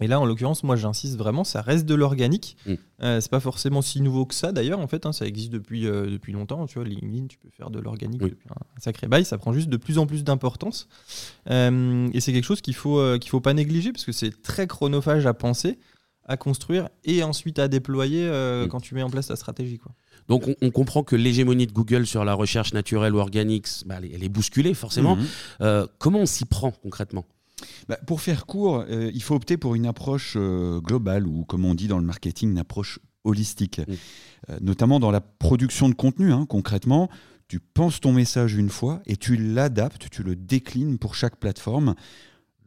[0.00, 2.56] Et là, en l'occurrence, moi j'insiste vraiment, ça reste de l'organique.
[2.66, 2.74] Mm.
[3.02, 5.86] Euh, c'est pas forcément si nouveau que ça d'ailleurs, en fait, hein, ça existe depuis,
[5.86, 6.66] euh, depuis longtemps.
[6.66, 9.68] Tu vois, LinkedIn, tu peux faire de l'organique depuis un, sacré bail, ça prend juste
[9.68, 10.88] de plus en plus d'importance.
[11.50, 14.66] Euh, et c'est quelque chose qu'il faut, qu'il faut pas négliger parce que c'est très
[14.66, 15.78] chronophage à penser,
[16.26, 18.68] à construire et ensuite à déployer mm.
[18.68, 19.78] quand tu mets en place ta stratégie.
[19.78, 19.92] Quoi.
[20.28, 24.24] Donc on, comprend que l'hégémonie de Google sur la recherche naturelle ou organique, bah, elle,
[24.24, 25.18] est bousculée forcément.
[25.60, 25.86] Mm-hmm.
[25.98, 27.26] comment on s'y prend concrètement?
[27.88, 31.64] Bah, pour faire court, euh, il faut opter pour une approche euh, globale ou, comme
[31.64, 33.80] on dit dans le marketing, une approche holistique,
[34.50, 36.32] euh, notamment dans la production de contenu.
[36.32, 37.08] Hein, concrètement,
[37.48, 41.94] tu penses ton message une fois et tu l'adaptes, tu le déclines pour chaque plateforme.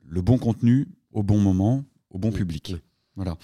[0.06, 2.76] Le bon contenu au bon moment, au bon public.
[3.16, 3.38] Voilà.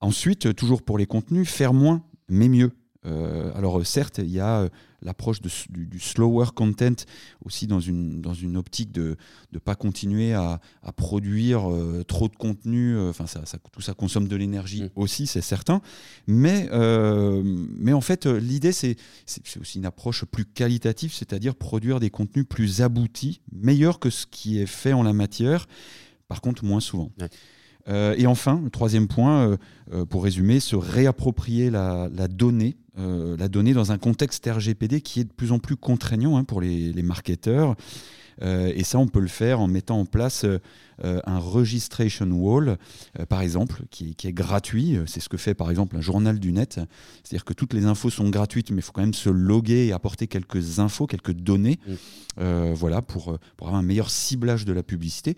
[0.00, 2.72] Ensuite, toujours pour les contenus, faire moins mais mieux.
[3.04, 4.68] Alors certes, il y a
[5.02, 7.04] l'approche du, slower content
[7.44, 9.16] aussi dans une, dans une optique de
[9.52, 10.60] ne pas continuer à,
[10.96, 12.96] produire euh, trop de contenu.
[12.96, 14.90] Euh, enfin, ça, tout ça consomme de l'énergie mm.
[14.96, 15.80] aussi, c'est certain.
[16.26, 18.96] Mais, euh, mais en fait, l'idée, c'est
[19.60, 24.60] aussi une approche plus qualitative, c'est-à-dire produire des contenus plus aboutis, meilleurs que ce qui
[24.60, 25.66] est fait en la matière,
[26.28, 27.10] par contre moins souvent.
[27.88, 29.56] Et enfin, troisième point,
[30.08, 35.24] pour résumer, se réapproprier la, donnée euh, la donnée dans un contexte RGPD qui est
[35.24, 37.74] de plus en plus contraignant hein, pour les, marketeurs.
[38.40, 40.58] Euh, et ça, on peut le faire en mettant en place euh,
[41.24, 42.78] un registration wall,
[43.28, 44.98] par exemple, qui, est gratuit.
[45.06, 46.80] C'est ce que fait par exemple un journal du net.
[47.24, 49.92] C'est-à-dire que toutes les infos sont gratuites, mais il faut quand même se loguer et
[49.92, 51.80] apporter quelques infos, quelques données,
[52.38, 52.72] mm.
[52.74, 55.36] voilà, pour, pour avoir un meilleur ciblage de la publicité.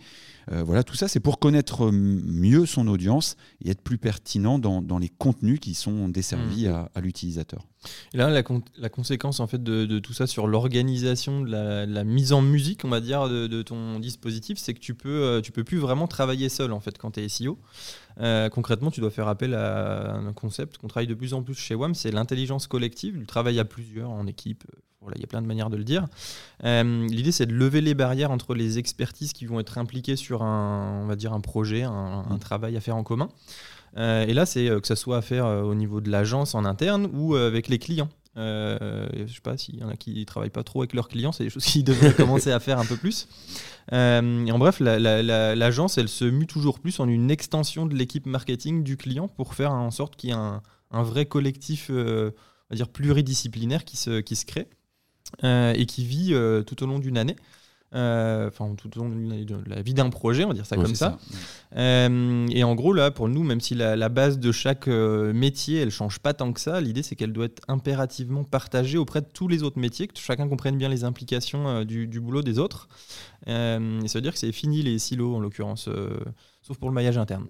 [0.50, 5.08] voilà, tout ça, c'est pour connaître mieux son audience et être plus pertinent dans, les
[5.08, 6.88] contenus qui sont desservis mm.
[6.94, 7.66] à l'utilisateur.
[8.12, 12.42] Et là, la, conséquence en fait de, tout ça sur l'organisation de la, mise en
[12.42, 15.78] musique, on va dire, de, ton dispositif, c'est que tu peux, euh, tu peux plus
[15.78, 17.58] vraiment travailler seul en fait quand tu es SEO.
[18.20, 21.54] Euh, concrètement, tu dois faire appel à un concept qu'on travaille de plus en plus
[21.54, 24.64] chez WAM, c'est l'intelligence collective, du travail à plusieurs en équipe.
[25.00, 26.06] Voilà, il y a plein de manières de le dire.
[26.64, 30.42] Euh, l'idée, c'est de lever les barrières entre les expertises qui vont être impliquées sur
[30.42, 32.38] un, on va dire, un projet, un, un mmh.
[32.38, 33.28] travail à faire en commun.
[33.96, 36.54] Euh, et là, c'est euh, que ça soit à faire euh, au niveau de l'agence
[36.54, 38.08] en interne ou avec les clients.
[38.36, 41.30] Euh, je sais pas s'il y en a qui travaillent pas trop avec leurs clients,
[41.30, 43.28] c'est des choses qu'ils devraient commencer à faire un peu plus.
[43.92, 43.96] et
[44.52, 48.96] en bref, l'agence, elle se mue toujours plus en une extension de l'équipe marketing du
[48.96, 52.32] client pour faire en sorte qu'il y ait un, vrai collectif, on
[52.70, 54.66] va dire pluridisciplinaire qui se, qui se crée
[55.44, 56.34] et qui vit
[56.66, 57.36] tout au long d'une année.
[57.94, 60.96] Euh, enfin tout au long de la vie d'un projet, on va dire ça comme
[60.96, 61.16] ça.
[61.76, 65.80] Euh, et en gros, là, pour nous, même si la, base de chaque euh, métier,
[65.80, 69.26] elle change pas tant que ça, l'idée c'est qu'elle doit être impérativement partagée auprès de
[69.32, 72.88] tous les autres métiers, que chacun comprenne bien les implications du, boulot des autres.
[73.46, 75.88] et ça veut dire que c'est fini les silos, en l'occurrence
[76.62, 77.46] sauf pour le maillage interne.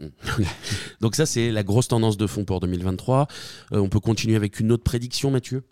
[1.01, 3.29] Donc ça, c'est la grosse tendance de fond pour 2023.
[3.71, 5.63] on peut continuer avec une autre prédiction, Mathieu?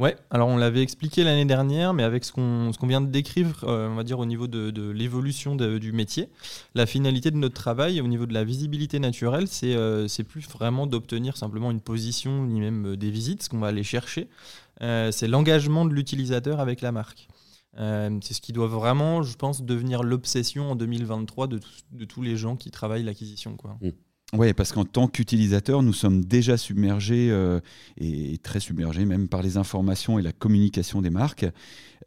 [0.00, 3.86] Ouais, alors on l'avait expliqué l'année dernière, mais avec ce qu'on vient de décrire, euh,
[3.86, 6.30] on va dire au niveau de, l'évolution du métier,
[6.74, 10.86] la finalité de notre travail au niveau de la visibilité naturelle, c'est euh, plus vraiment
[10.86, 14.28] d'obtenir simplement une position ni même euh, des visites, ce qu'on va aller chercher,
[14.80, 17.28] c'est l'engagement de l'utilisateur avec la marque.
[17.76, 21.60] c'est ce qui doit vraiment, je pense, devenir l'obsession en 2023 de,
[21.92, 23.58] de, tous les gens qui travaillent l'acquisition.
[23.82, 23.90] Mmh.
[24.32, 27.60] Oui, parce qu'en tant qu'utilisateur, nous sommes déjà submergés euh,
[27.96, 31.44] et très submergés même par les informations et la communication des marques.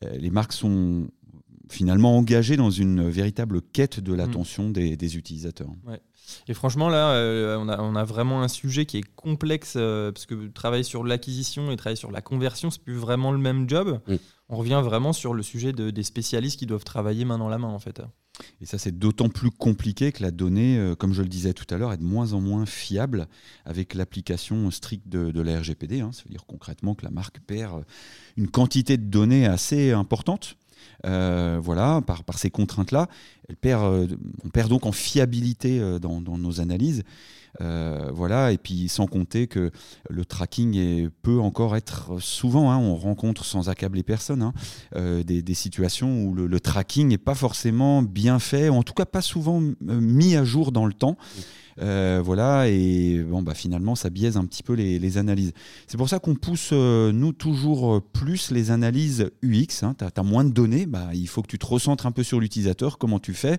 [0.03, 1.07] Euh, les marques sont
[1.69, 4.73] finalement engagées dans une véritable quête de l'attention mm.
[4.73, 5.71] des, utilisateurs.
[6.47, 10.83] Et franchement, là, euh, on, a, vraiment un sujet qui est complexe parce que travailler
[10.83, 13.99] sur l'acquisition et travailler sur la conversion, c'est plus vraiment le même job.
[14.07, 14.15] Mm.
[14.47, 17.69] On revient vraiment sur le sujet des spécialistes qui doivent travailler main dans la main,
[17.69, 18.01] en fait.
[18.61, 21.71] Et ça, c'est d'autant plus compliqué que la donnée, euh, comme je le disais tout
[21.73, 23.27] à l'heure, est de moins en moins fiable
[23.63, 26.01] avec l'application stricte de, la RGPD.
[26.01, 26.11] Hein.
[26.13, 27.83] Ça veut dire concrètement que la marque perd euh,
[28.37, 30.57] une quantité de données assez importante.
[31.05, 33.07] Euh, voilà, par, par ces contraintes-là,
[33.59, 37.03] perd, on perd donc en fiabilité dans, dans nos analyses.
[37.61, 39.71] Euh, voilà, et puis sans compter que
[40.09, 44.53] le tracking est, peut encore être souvent, hein, on rencontre sans accabler personne, hein,
[44.95, 49.05] euh, des, situations où le, tracking n'est pas forcément bien fait, ou en tout cas
[49.05, 51.15] pas souvent euh, mis à jour dans le temps.
[51.77, 55.53] voilà, et bon, bah, finalement, ça biaise un petit peu les, analyses.
[55.85, 59.83] C'est pour ça qu'on pousse, nous, toujours plus les analyses UX.
[59.83, 59.95] Hein.
[59.97, 62.39] Tu as, moins de données, bah, il faut que tu te recentres un peu sur
[62.39, 63.57] l'utilisateur, comment tu fais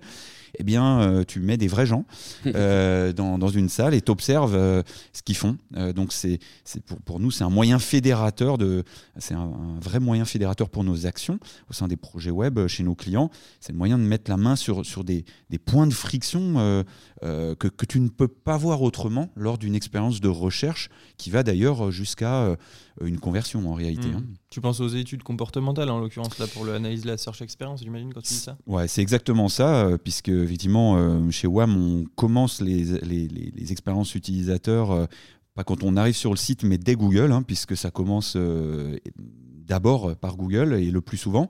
[0.58, 2.04] eh bien, euh, tu mets des vrais gens
[2.46, 5.56] euh, dans, dans, une salle et tu observes euh, ce qu'ils font.
[5.94, 6.38] donc, c'est,
[6.86, 8.84] pour, pour, nous, c'est un moyen fédérateur, de,
[9.18, 11.38] c'est un, vrai moyen fédérateur pour nos actions
[11.70, 13.30] au sein des projets web chez nos clients.
[13.60, 16.84] C'est le moyen de mettre la main sur, sur des, des points de friction
[17.22, 21.42] que, que, tu ne peux pas voir autrement lors d'une expérience de recherche qui va
[21.42, 22.56] d'ailleurs jusqu'à
[23.00, 24.08] une conversion en réalité.
[24.08, 24.16] Hmm.
[24.16, 24.24] Hein.
[24.50, 28.12] Tu penses aux études comportementales en l'occurrence là pour l'analyse de la search experience, j'imagine
[28.12, 28.56] quand tu dis ça?
[28.66, 34.90] Ouais, c'est exactement ça, puisque effectivement, euh, chez WAM, on commence les, les, expériences utilisateurs,
[34.92, 35.06] euh,
[35.54, 38.96] pas quand on arrive sur le site, mais dès Google, hein, puisque ça commence euh,
[39.16, 41.48] d'abord par Google et le plus souvent.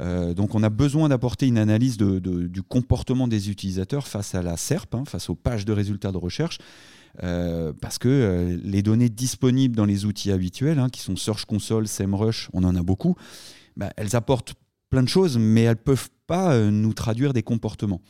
[0.00, 4.94] donc on a besoin d'apporter une analyse du comportement des utilisateurs face à la SERP,
[4.96, 6.58] hein, face aux pages de résultats de recherche.
[7.16, 12.48] parce que les données disponibles dans les outils habituels, hein, qui sont Search Console, SEMrush,
[12.54, 13.14] on en a beaucoup,
[13.76, 14.54] bah, elles apportent
[14.90, 18.00] plein de choses, mais elles peuvent pas nous traduire des comportements.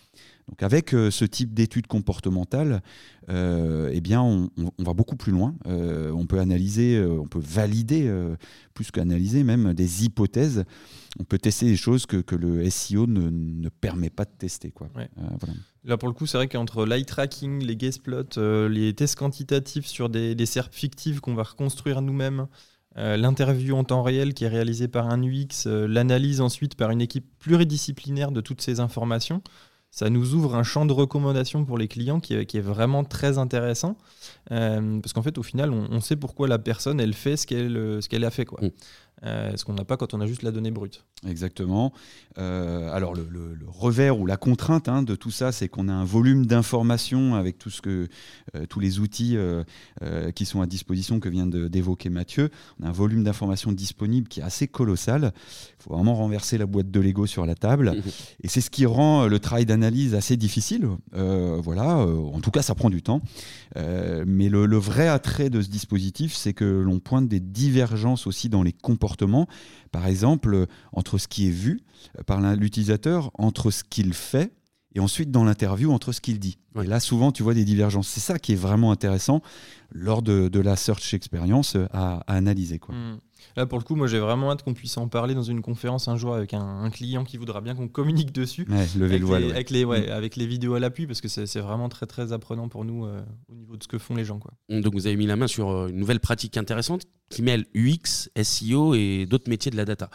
[0.48, 2.82] Donc avec ce type d'études comportementales,
[3.28, 5.54] eh bien on, va beaucoup plus loin.
[5.64, 8.12] on peut analyser, on peut valider,
[8.74, 10.64] plus qu'analyser même, des hypothèses.
[11.18, 14.70] On peut tester des choses que, le SEO ne, permet pas de tester.
[14.70, 14.88] Quoi.
[15.84, 19.16] Là, pour le coup, c'est vrai qu'entre l'eye tracking, les guest plots, euh, les tests
[19.16, 22.46] quantitatifs sur des, des SERP fictives qu'on va reconstruire nous-mêmes,
[22.96, 26.90] euh, l'interview en temps réel qui est réalisée par un UX, euh, l'analyse ensuite par
[26.90, 29.42] une équipe pluridisciplinaire de toutes ces informations,
[29.90, 33.96] ça nous ouvre un champ de recommandation pour les clients qui, est vraiment très intéressant.
[34.48, 38.08] parce qu'en fait, au final, on, sait pourquoi la personne, elle fait ce qu'elle ce
[38.08, 38.44] qu'elle a fait.
[38.44, 38.58] Quoi.
[38.60, 38.70] Mm.
[39.24, 41.04] Euh, ce qu'on n'a pas quand on a juste la donnée brute.
[41.26, 41.92] Exactement.
[42.36, 43.24] Euh, alors le,
[43.66, 47.58] revers ou la contrainte hein, de tout ça, c'est qu'on a un volume d'informations avec
[47.58, 48.08] tout ce que,
[48.54, 49.36] euh, tous les outils
[50.34, 52.50] qui sont à disposition que vient d'évoquer Mathieu.
[52.80, 55.32] On a un volume d'informations disponible qui est assez colossal.
[55.34, 57.94] Il faut vraiment renverser la boîte de Lego sur la table.
[58.42, 60.88] Et c'est ce qui rend le travail d'analyse assez difficile.
[61.12, 63.22] voilà, en tout cas, ça prend du temps.
[63.74, 68.48] mais le, le vrai attrait de ce dispositif, c'est que l'on pointe des divergences aussi
[68.48, 69.13] dans les comportements
[69.92, 71.80] par exemple, entre ce qui est vu
[72.18, 74.52] euh, par l'utilisateur, entre ce qu'il fait
[74.94, 76.58] et ensuite dans l'interview entre ce qu'il dit.
[76.80, 78.08] Et là, souvent, tu vois des divergences.
[78.08, 79.42] C'est ça qui est vraiment intéressant
[79.92, 82.78] lors de, la search expérience euh, à, analyser.
[82.78, 82.94] Quoi.
[82.94, 83.18] Hmm.
[83.56, 86.08] Là, pour le coup, moi, j'ai vraiment hâte qu'on puisse en parler dans une conférence
[86.08, 88.66] un jour avec un, client qui voudra bien qu'on communique dessus.
[88.68, 89.44] Ouais, lever le voile.
[89.50, 90.12] Avec, les, ouais, mm.
[90.12, 93.22] avec les vidéos à l'appui, parce que c'est vraiment très, très apprenant pour nous euh,
[93.48, 94.38] au niveau de ce que font les gens.
[94.38, 94.52] Quoi.
[94.68, 98.28] Donc, vous avez mis la main sur euh, une nouvelle pratique intéressante qui mêle UX,
[98.42, 100.10] SEO et d'autres métiers de la data.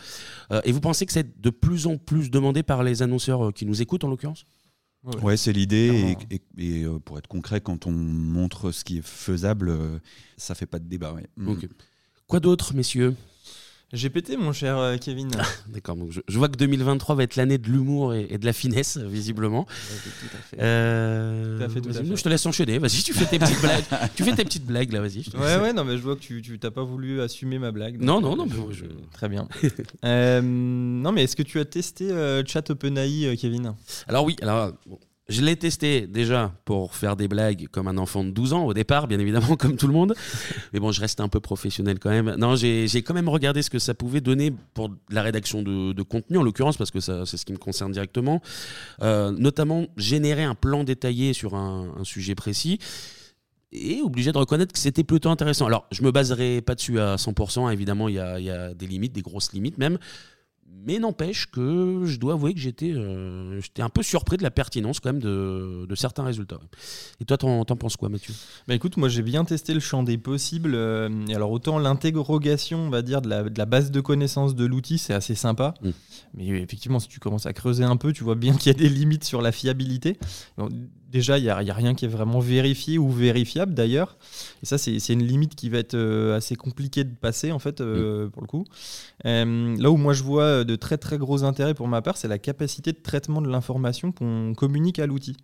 [0.52, 3.66] Euh, et vous pensez que c'est de plus en plus demandé par les annonceurs qui
[3.66, 4.46] nous écoutent, en l'occurrence?
[5.22, 6.18] Ouais, c'est l'idée.
[6.58, 9.74] Et, pour être concret, quand on montre ce qui est faisable,
[10.36, 11.14] ça fait pas de débat.
[11.14, 11.26] Ouais.
[11.38, 11.56] Mm.
[12.30, 13.16] Quoi d'autre, messieurs?
[13.92, 15.32] J'ai pété, mon cher euh, Kevin.
[15.40, 18.54] Ah, d'accord, donc je, vois que 2023 va être l'année de l'humour et, de la
[18.54, 19.66] finesse, visiblement.
[20.60, 21.68] Euh.
[21.68, 22.78] Je te laisse enchaîner.
[22.78, 23.84] Vas-y, tu fais tes petites blagues.
[24.16, 25.24] tu fais tes petites blagues là, vas-y.
[25.34, 28.00] Ouais, ouais, non, mais je vois que tu, t'as pas voulu assumer ma blague.
[28.00, 28.46] Non, non, non.
[28.70, 28.86] je...
[29.12, 29.48] Très bien.
[30.06, 33.74] euh, non, mais est-ce que tu as testé euh, Chat OpenAI, Kevin?
[34.08, 34.36] Alors oui.
[34.44, 34.72] Alors
[35.30, 38.74] je l'ai testé déjà pour faire des blagues comme un enfant de 12 ans au
[38.74, 40.16] départ, bien évidemment, comme tout le monde.
[40.74, 42.36] Mais bon, je reste un peu professionnel quand même.
[42.36, 46.38] Non, j'ai quand même regardé ce que ça pouvait donner pour la rédaction de, contenu,
[46.38, 48.42] en l'occurrence, parce que c'est ce qui me concerne directement.
[49.02, 52.80] Euh, notamment, générer un plan détaillé sur un, sujet précis
[53.72, 55.68] et obligé de reconnaître que c'était plutôt intéressant.
[55.68, 59.14] Alors, je me baserai pas dessus à 100%, évidemment, il y y a, des limites,
[59.14, 60.00] des grosses limites même,
[60.86, 64.52] mais n'empêche que je dois avouer que j'étais euh, j'étais un peu surpris de la
[64.52, 66.60] pertinence quand même de, de certains résultats.
[67.20, 68.34] Et toi, t'en, penses quoi, Mathieu?
[68.68, 70.74] Bah écoute, moi j'ai bien testé le champ des possibles.
[70.76, 74.56] Euh, et alors autant l'interrogation, on va dire, de la, de la, base de connaissance
[74.56, 75.74] de l'outil, c'est assez sympa.
[75.82, 75.90] Mm.
[76.36, 78.78] Mais effectivement, si tu commences à creuser un peu, tu vois bien qu'il y a
[78.78, 80.18] des limites sur la fiabilité.
[81.10, 84.18] Déjà, il n'y a, a, rien qui est vraiment vérifié ou vérifiable d'ailleurs.
[84.64, 87.82] Et ça, c'est, une limite qui va être euh, assez compliquée de passer en fait,
[87.82, 88.30] mm.
[88.32, 88.66] pour le coup.
[89.24, 92.38] là où moi je vois de très très gros intérêt pour ma part, c'est la
[92.40, 95.36] capacité de traitement de l'information qu'on communique à l'outil.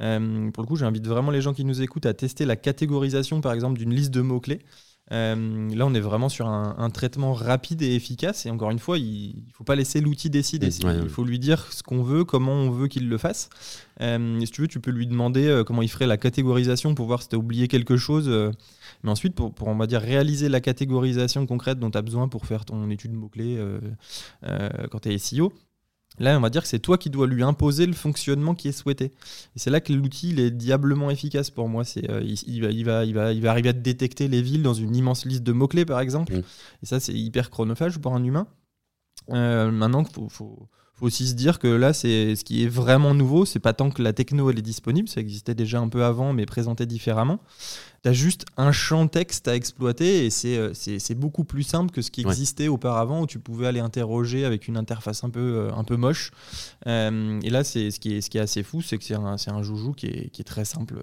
[0.00, 3.40] Euh, pour le coup, j'invite vraiment les gens qui nous écoutent à tester la catégorisation,
[3.40, 4.60] par exemple, d'une liste de mots-clés.
[5.10, 8.46] Euh, là, on est vraiment sur un, traitement rapide et efficace.
[8.46, 10.68] Et encore une fois, il ne faut pas laisser l'outil décider.
[10.68, 13.50] il faut lui dire ce qu'on veut, comment on veut qu'il le fasse.
[14.00, 17.22] Euh, si tu veux, tu peux lui demander comment il ferait la catégorisation pour voir
[17.22, 18.30] si tu as oublié quelque chose.
[19.02, 22.46] Mais ensuite, pour, on va dire, réaliser la catégorisation concrète dont tu as besoin pour
[22.46, 23.80] faire ton étude mot-clé euh,
[24.44, 25.52] euh, quand tu es SEO,
[26.18, 28.72] Là, on va dire que c'est toi qui dois lui imposer le fonctionnement qui est
[28.72, 29.06] souhaité.
[29.06, 31.84] Et c'est là que l'outil est diablement efficace pour moi.
[31.84, 34.62] C'est, euh, il, va, il, va, il, va, il va arriver à détecter les villes
[34.62, 36.34] dans une immense liste de mots-clés, par exemple.
[36.34, 36.42] Mmh.
[36.82, 38.46] Et ça, c'est hyper chronophage pour un humain.
[39.28, 43.44] maintenant, il faut faut aussi se dire que là, c'est ce qui est vraiment nouveau.
[43.44, 46.32] C'est pas tant que la techno elle est disponible, ça existait déjà un peu avant,
[46.32, 47.40] mais présenté différemment.
[48.02, 52.02] Tu as juste un champ texte à exploiter et c'est euh, beaucoup plus simple que
[52.02, 55.74] ce qui existait auparavant où tu pouvais aller interroger avec une interface un peu, euh,
[55.74, 56.32] un peu moche.
[56.86, 59.36] Euh, et là, ce qui, est, ce qui est assez fou, c'est que c'est un,
[59.46, 60.96] un, joujou qui est, qui est très simple,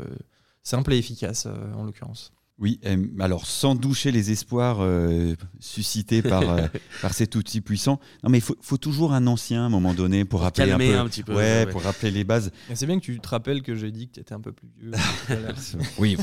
[0.62, 2.34] simple et efficace en l'occurrence.
[2.60, 2.78] Oui,
[3.22, 6.68] alors sans doucher les espoirs euh, suscités par, euh,
[7.02, 8.02] par cet outil puissant.
[8.22, 10.98] Non, mais il faut, toujours un ancien à un moment donné pour, rappeler un, peu,
[10.98, 11.36] un petit peu.
[11.36, 12.52] Ouais, pour rappeler les bases.
[12.74, 14.68] C'est bien que tu te rappelles que j'ai dit que tu étais un peu plus
[14.78, 14.92] vieux.
[15.98, 16.18] oui,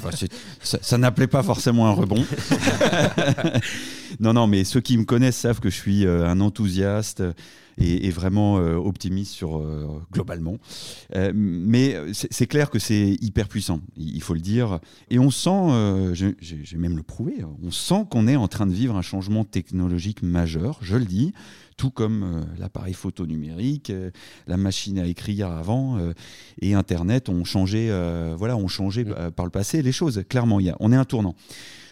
[0.60, 2.22] ça, n'appelait pas forcément un rebond.
[4.20, 7.22] non, non, mais ceux qui me connaissent savent que je suis euh, un enthousiaste
[7.78, 9.62] et, vraiment optimiste sur
[10.12, 10.56] globalement.
[11.34, 14.80] mais c'est clair que c'est hyper puissant, il faut le dire.
[15.10, 18.96] Et on sent, j'ai même le prouvé, on sent qu'on est en train de vivre
[18.96, 21.32] un changement technologique majeur, je le dis
[21.76, 24.10] tout comme euh, l'appareil photo numérique, euh,
[24.46, 26.12] la machine à écrire avant euh,
[26.60, 27.86] et Internet ont changé,
[28.36, 30.24] voilà, ont changé par le passé les choses.
[30.28, 31.34] Clairement, y a, on est un tournant.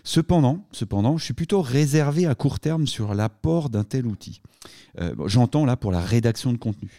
[0.06, 4.42] Cependant, cependant, je suis plutôt réservé à court terme sur l'apport d'un tel outil.
[5.26, 6.90] J'entends là pour la rédaction de contenu.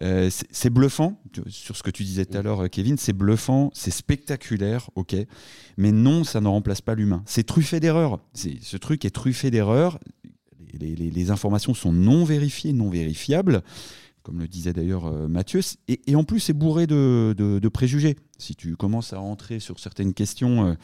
[0.00, 2.44] c'est bluffant, sur ce que tu disais tout à mm.
[2.44, 5.14] l'heure, Kevin, c'est bluffant, c'est spectaculaire, ok,
[5.76, 7.22] mais non, ça ne remplace pas l'humain.
[7.26, 8.18] C'est truffé d'erreurs.
[8.34, 9.98] Ce truc est truffé d'erreurs
[10.80, 13.62] les, informations sont non vérifiées, non vérifiables,
[14.22, 18.16] comme le disait d'ailleurs euh, Mathieu, et, en plus c'est bourré de, préjugés.
[18.38, 20.74] Si tu commences à rentrer sur certaines questions, euh,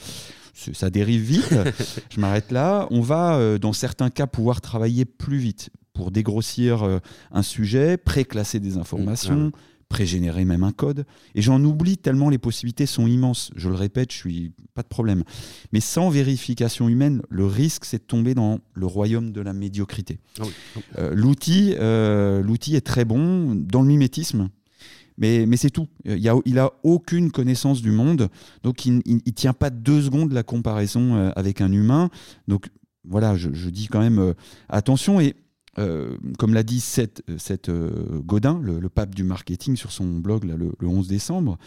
[0.55, 1.55] ça dérive vite.
[2.11, 2.87] Je m'arrête là.
[2.91, 8.59] On va, euh, dans certains cas, pouvoir travailler plus vite pour dégrossir un sujet, préclasser
[8.59, 9.37] des informations.
[9.37, 9.53] Mmh,
[9.95, 11.07] pré-générer même un code.
[11.35, 13.51] Et j'en oublie tellement les possibilités sont immenses.
[13.55, 15.23] Je le répète, je suis pas de problème.
[15.73, 20.19] Mais sans vérification humaine, le risque c'est de tomber dans le royaume de la médiocrité.
[20.41, 20.45] Ah
[20.99, 24.49] euh, l'outil, euh, l'outil est très bon dans le mimétisme.
[25.19, 25.89] Mais, c'est tout.
[26.05, 28.29] Il a, il a aucune connaissance du monde,
[28.63, 32.11] donc il ne tient pas deux secondes la comparaison euh, avec un humain.
[32.49, 32.69] Donc
[33.05, 34.35] voilà, je, dis quand même
[34.69, 35.21] attention.
[35.21, 35.37] Et
[35.79, 37.23] euh, comme l'a dit Seth,
[37.69, 41.59] euh, Godin, le, pape du marketing, sur son blog le, 11 décembre,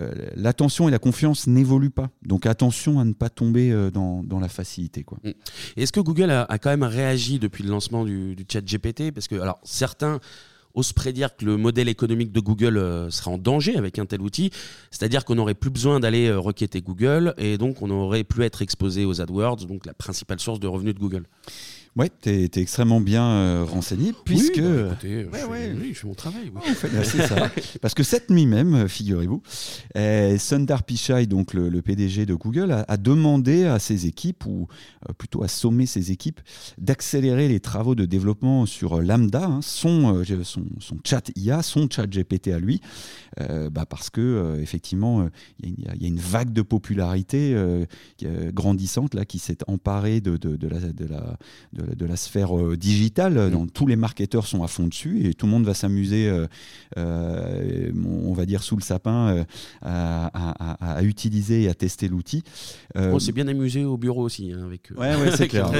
[0.00, 2.10] euh, l'attention et la confiance n'évoluent pas.
[2.22, 5.04] Donc attention à ne pas tomber dans, la facilité.
[5.24, 5.30] Mm.
[5.76, 9.34] Est-ce que Google a, quand même réagi depuis le lancement du, chat GPT Parce que
[9.36, 10.20] alors, certains
[10.74, 14.50] osent prédire que le modèle économique de Google sera en danger avec un tel outil,
[14.90, 19.04] c'est-à-dire qu'on n'aurait plus besoin d'aller requêter Google et donc on n'aurait plus être exposé
[19.04, 21.24] aux AdWords, donc la principale source de revenus de Google.
[21.96, 24.60] Ouais, tu es, extrêmement bien euh, renseigné, puisque.
[24.60, 26.52] Bah, écoutez, je, fais, mon travail.
[27.02, 27.50] c'est ça.
[27.82, 29.42] Parce que cette nuit même, euh, figurez-vous,
[29.96, 34.68] euh, Sundar Pichai, donc le, PDG de Google, a, demandé à ses équipes, ou
[35.16, 36.40] plutôt à sommer ses équipes,
[36.78, 42.06] d'accélérer les travaux de développement sur Lambda, hein, son, son, son, chat IA, son chat
[42.06, 42.80] GPT à lui,
[43.70, 45.28] bah parce que effectivement,
[45.62, 47.56] il y, a une vague de popularité
[48.52, 51.38] grandissante là qui s'est emparée de, de, de la, de la
[51.72, 53.50] de, la sphère euh, digitale.
[53.50, 56.46] Dont tous les marketeurs sont à fond dessus et tout le monde va s'amuser, euh,
[56.96, 59.44] euh, on va dire sous le sapin,
[59.82, 62.42] à, utiliser et à tester l'outil.
[62.94, 64.52] on s'est bien amusé au bureau aussi.
[64.52, 65.70] Hein, avec, ouais, c'est clair.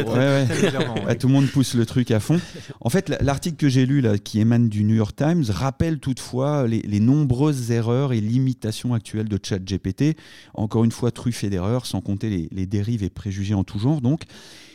[1.18, 2.40] tout le monde pousse le truc à fond.
[2.80, 6.66] En fait, l'article que j'ai lu là, qui émane du New York Times rappelle toutefois
[6.66, 10.16] les, nombreuses erreurs et limitations actuelles de ChatGPT.
[10.54, 14.00] Encore une fois, truffées d'erreurs, sans compter les, les dérives et préjugés en tout genre.
[14.00, 14.24] Donc,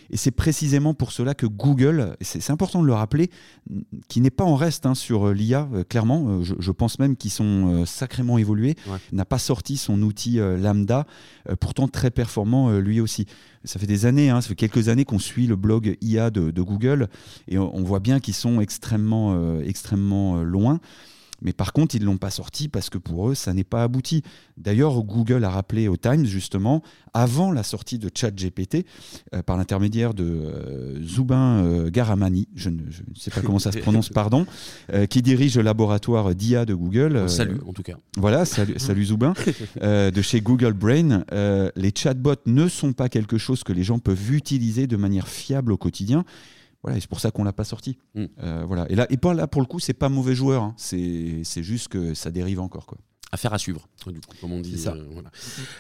[0.10, 3.30] et c'est précisément pour cela que Google, c'est important de le rappeler,
[4.08, 7.16] qui n'est pas en reste hein, sur euh, l'IA, euh, clairement, euh, je, pense même
[7.16, 8.76] qu'ils sont sacrément évolués,
[9.12, 11.06] n'a pas sorti son outil Lambda,
[11.60, 13.26] pourtant très performant lui aussi.
[13.64, 16.62] Ça fait des années, hein, ça fait quelques années qu'on suit le blog IA de,
[16.62, 17.08] Google
[17.48, 20.80] et on, on voit bien qu'ils sont extrêmement, extrêmement loin.
[21.44, 23.84] Mais par contre, ils ne l'ont pas sorti parce que pour eux, ça n'est pas
[23.84, 24.24] abouti.
[24.58, 26.82] D'ailleurs, Google a rappelé au Times, justement,
[27.14, 28.86] avant la sortie de ChatGPT,
[29.34, 32.80] euh, par l'intermédiaire de euh, Zubin euh, Garamani, je ne,
[33.16, 34.46] sais pas comment ça se prononce, pardon,
[35.10, 37.30] qui dirige le laboratoire d'IA de Google.
[37.30, 37.98] salut, en tout cas.
[38.18, 39.34] Voilà, salut, salut Zubin,
[39.82, 41.24] de chez Google Brain.
[41.76, 45.72] les chatbots ne sont pas quelque chose que les gens peuvent utiliser de manière fiable
[45.72, 46.24] au quotidien.
[46.84, 47.98] Voilà, c'est pour ça qu'on l'a pas sorti.
[48.14, 48.26] Hmm.
[48.42, 48.86] Euh, voilà.
[48.90, 50.64] Et là, et pas là pour le coup, c'est pas mauvais joueur.
[50.64, 50.76] Hein.
[50.78, 52.98] C'est juste que ça dérive encore quoi.
[53.32, 54.78] Affaire à suivre, du coup, comme on dit.
[54.78, 54.94] Ça.
[54.94, 55.22] Euh,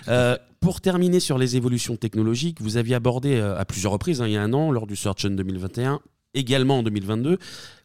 [0.07, 4.33] euh, pour terminer sur les évolutions technologiques, vous aviez abordé à plusieurs reprises, hein, il
[4.33, 5.99] y a un an, lors du Search 2021,
[6.33, 7.37] également en 2022,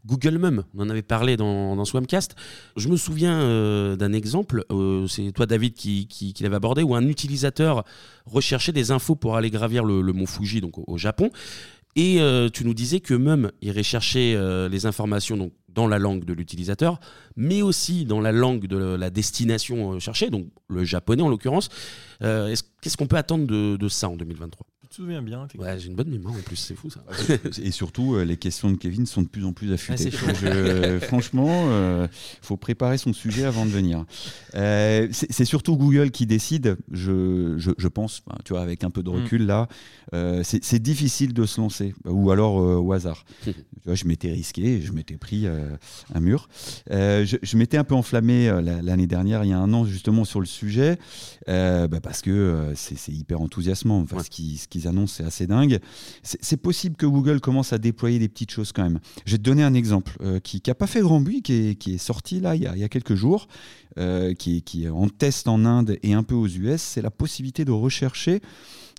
[0.06, 0.64] Google Mum.
[0.74, 2.34] On en avait parlé dans, dans Swamcast.
[2.78, 4.64] Je me souviens d'un exemple,
[5.06, 7.84] c'est toi David qui, qui, l'avait abordé, où un utilisateur
[8.24, 11.30] recherchait des infos pour aller gravir le, mont Fuji, donc au Japon.
[11.98, 16.24] Et euh, tu nous disais que même irait chercher euh, les informations dans la langue
[16.24, 17.00] de l'utilisateur,
[17.34, 21.70] mais aussi dans la langue de la destination euh, cherchée, donc le japonais en l'occurrence.
[22.20, 25.46] Qu'est-ce qu'on peut attendre de, de ça en 2023 tu te souviens bien.
[25.58, 27.04] Ouais, j'ai une bonne mémoire en plus, c'est fou ça.
[27.62, 30.10] Et surtout, les questions de Kevin sont de plus en plus affûtées.
[30.26, 31.68] Ah, franchement,
[32.02, 32.08] il
[32.42, 34.04] faut préparer son sujet avant de venir.
[34.52, 39.10] c'est surtout Google qui décide, je, je, je pense, tu vois, avec un peu de
[39.10, 39.14] mm.
[39.14, 39.68] recul là,
[40.14, 43.24] euh, c'est difficile de se lancer, ou alors euh, au hasard.
[43.86, 45.70] je m'étais risqué, je m'étais pris euh,
[46.14, 46.48] un mur.
[46.90, 48.50] je, m'étais un peu enflammé
[48.82, 50.98] l'année dernière, il y a un an justement sur le sujet,
[51.46, 54.06] bah, parce que c'est hyper enthousiasmant.
[54.06, 55.78] ce qu'ils annonces, c'est assez dingue.
[56.22, 59.00] C'est possible que Google commence à déployer des petites choses quand même.
[59.24, 61.74] Je vais te donner un exemple euh, qui n'a pas fait grand bruit, qui est,
[61.74, 63.48] qui est sorti là il y, a, il y a quelques jours,
[63.98, 66.80] euh, qui, qui, est en test en Inde et un peu aux US.
[66.80, 68.40] C'est la possibilité de rechercher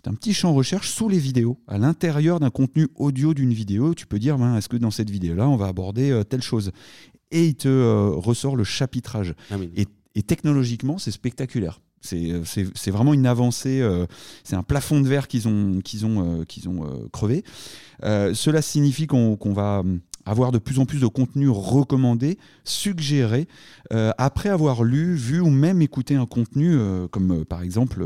[0.06, 3.94] un petit champ recherche sous les vidéos, à l'intérieur d'un contenu audio d'une vidéo.
[3.94, 6.72] Tu peux dire, ben, est-ce que dans cette vidéo-là, on va aborder euh, telle chose?
[7.32, 9.36] Et il te ressort le chapitrage.
[9.52, 11.80] Ah et, et technologiquement, c'est spectaculaire.
[12.14, 14.06] Euh, c'est vraiment une avancée, euh,
[14.44, 17.44] c'est un plafond de verre qu'ils ont, ont, euh, qu'ils ont crevé.
[18.02, 19.84] cela signifie qu'on va
[20.30, 23.48] avoir de plus en plus de contenu recommandé, suggéré,
[23.92, 28.06] euh, après avoir lu, vu ou même écouté un contenu, euh, comme euh, par exemple,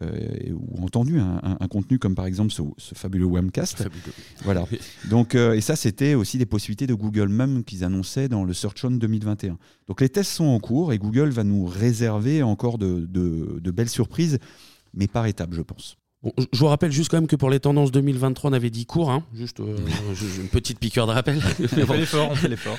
[0.00, 3.88] ou entendu un, contenu comme par exemple ce, fabuleux Webcast.
[4.44, 4.66] Voilà.
[5.10, 8.84] Donc, et ça, c'était aussi des possibilités de Google même qu'ils annonçaient dans le Search
[8.84, 9.58] On 2021.
[9.88, 13.88] Donc les tests sont en cours et Google va nous réserver encore de, de belles
[13.88, 14.38] surprises,
[14.94, 17.92] mais par étapes, je pense je vous rappelle juste quand même que pour les tendances
[17.92, 19.76] 2023, on avait dit court, hein, juste euh,
[20.40, 21.36] une petite piqûre de rappel.
[21.36, 22.78] on fait l'effort, on fait l'effort.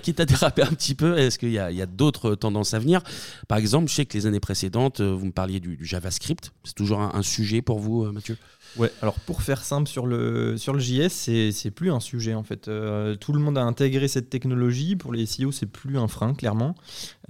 [0.00, 3.02] quitte, à, déraper un petit peu, est-ce qu'il y a, d'autres tendances à venir?
[3.48, 6.52] Par exemple, je sais que les années précédentes, euh, vous me parliez du, JavaScript.
[6.64, 8.36] C'est toujours un, sujet pour vous, euh, Mathieu?
[8.78, 12.42] Ouais, alors pour faire simple sur le, sur le JS, c'est plus un sujet en
[12.42, 12.68] fait.
[12.68, 14.96] Euh, tout le monde a intégré cette technologie.
[14.96, 16.74] Pour les SEO, c'est plus un frein, clairement.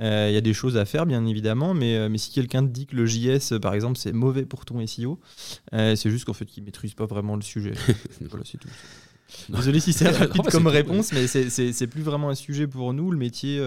[0.00, 2.62] Euh, il y a des choses à faire, bien évidemment, mais, euh, mais si quelqu'un
[2.62, 5.20] te dit que le JS, par exemple, c'est mauvais pour ton SEO,
[5.72, 7.72] c'est juste qu'en fait, il ne maîtrise pas vraiment le sujet.
[8.28, 8.68] voilà, c'est tout.
[9.48, 13.10] Désolé si c'est rapide comme réponse, mais c'est plus vraiment un sujet pour nous.
[13.10, 13.60] Le métier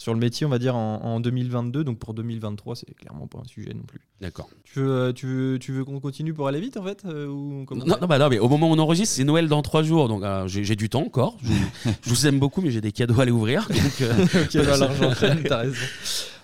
[0.00, 1.82] sur le métier, on va dire en, 2022.
[1.82, 4.00] Donc pour 2023, c'est clairement pas un sujet non plus.
[4.20, 4.48] D'accord.
[4.64, 7.26] Tu veux, euh, tu veux, tu veux qu'on continue pour aller vite en fait euh,
[7.26, 9.82] ou non, non, bah non, mais au moment où on enregistre, c'est Noël dans trois
[9.82, 10.08] jours.
[10.08, 11.36] Donc euh, j'ai du temps encore.
[12.02, 13.68] Je, vous aime beaucoup, mais j'ai des cadeaux à aller ouvrir.
[13.68, 15.12] Donc, cadeaux à l'argent,
[15.48, 15.76] t'as raison.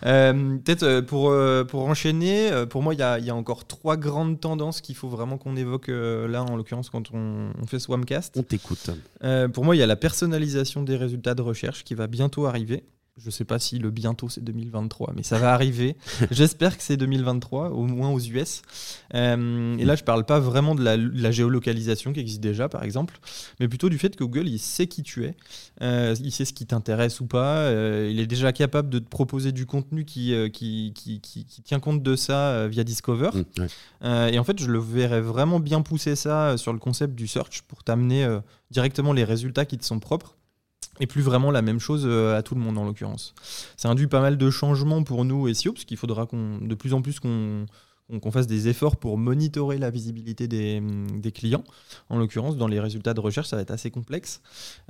[0.03, 1.33] Peut-être pour,
[1.69, 5.09] pour enchaîner, pour moi, il y a, y a, encore trois grandes tendances qu'il faut
[5.09, 8.37] vraiment qu'on évoque là, en l'occurrence, quand on, on fait Swamcast.
[8.37, 8.91] On t'écoute.
[9.53, 12.85] pour moi, il y a la personnalisation des résultats de recherche qui va bientôt arriver.
[13.17, 15.97] Je ne sais pas si le bientôt c'est 2023, mais ça va arriver.
[16.33, 18.62] J'espère que c'est 2023, au moins aux US.
[19.15, 22.83] Euh, et là, je ne parle pas vraiment de la, géolocalisation qui existe déjà, par
[22.83, 23.21] exemple,
[23.61, 25.37] mais plutôt du fait que Google, il sait qui tu es,
[25.81, 29.09] euh, il sait ce qui t'intéresse ou pas, euh, il est déjà capable de te
[29.09, 33.31] proposer du contenu qui, qui, qui, qui, tient compte de ça via Discover.
[33.33, 37.29] Mmh, et en fait, je le verrais vraiment bien pousser ça sur le concept du
[37.29, 38.27] search pour t'amener
[38.73, 40.37] directement les résultats qui te sont propres
[41.01, 43.35] et plus vraiment la même chose euh, à tout le monde en l'occurrence.
[43.76, 46.95] Ça induit pas mal de changements pour nous SEO, parce qu'il faudra qu'on, de plus
[46.95, 47.66] en plus qu'on
[48.30, 51.64] fasse des efforts pour monitorer la visibilité des, des clients.
[52.09, 54.41] En l'occurrence, dans les résultats de recherche, ça va être assez complexe.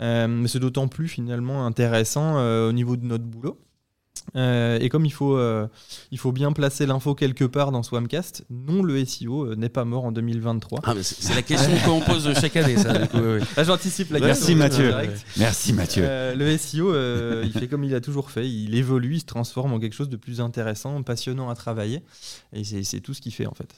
[0.00, 3.58] Euh, mais c'est d'autant plus finalement intéressant euh, au niveau de notre boulot.
[4.36, 5.68] Euh, et comme il faut, euh,
[6.10, 9.84] il faut bien placer l'info quelque part dans Swamcast, non, le SEO euh, n'est pas
[9.84, 10.80] mort en 2023.
[10.82, 12.92] Ah, c'est la question qu'on pose chaque année, ça.
[13.56, 14.92] Ah, j'anticipe la Merci Mathieu.
[15.36, 16.04] Merci Mathieu.
[16.36, 16.94] le SEO,
[17.42, 18.48] il fait comme il a toujours fait.
[18.48, 22.02] Il évolue, il se transforme en quelque chose de plus intéressant, passionnant à travailler.
[22.52, 23.68] Et c'est tout ce qu'il fait en fait.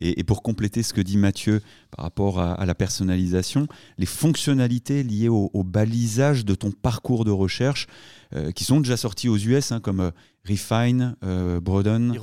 [0.00, 1.62] Et, pour compléter ce que dit Mathieu
[1.96, 3.66] par rapport à, la personnalisation,
[3.96, 7.86] les fonctionnalités liées au, balisage de ton parcours de recherche
[8.34, 10.10] euh, qui sont déjà sortis aux US, hein, comme euh,
[10.48, 12.14] Refine, euh, Broaden,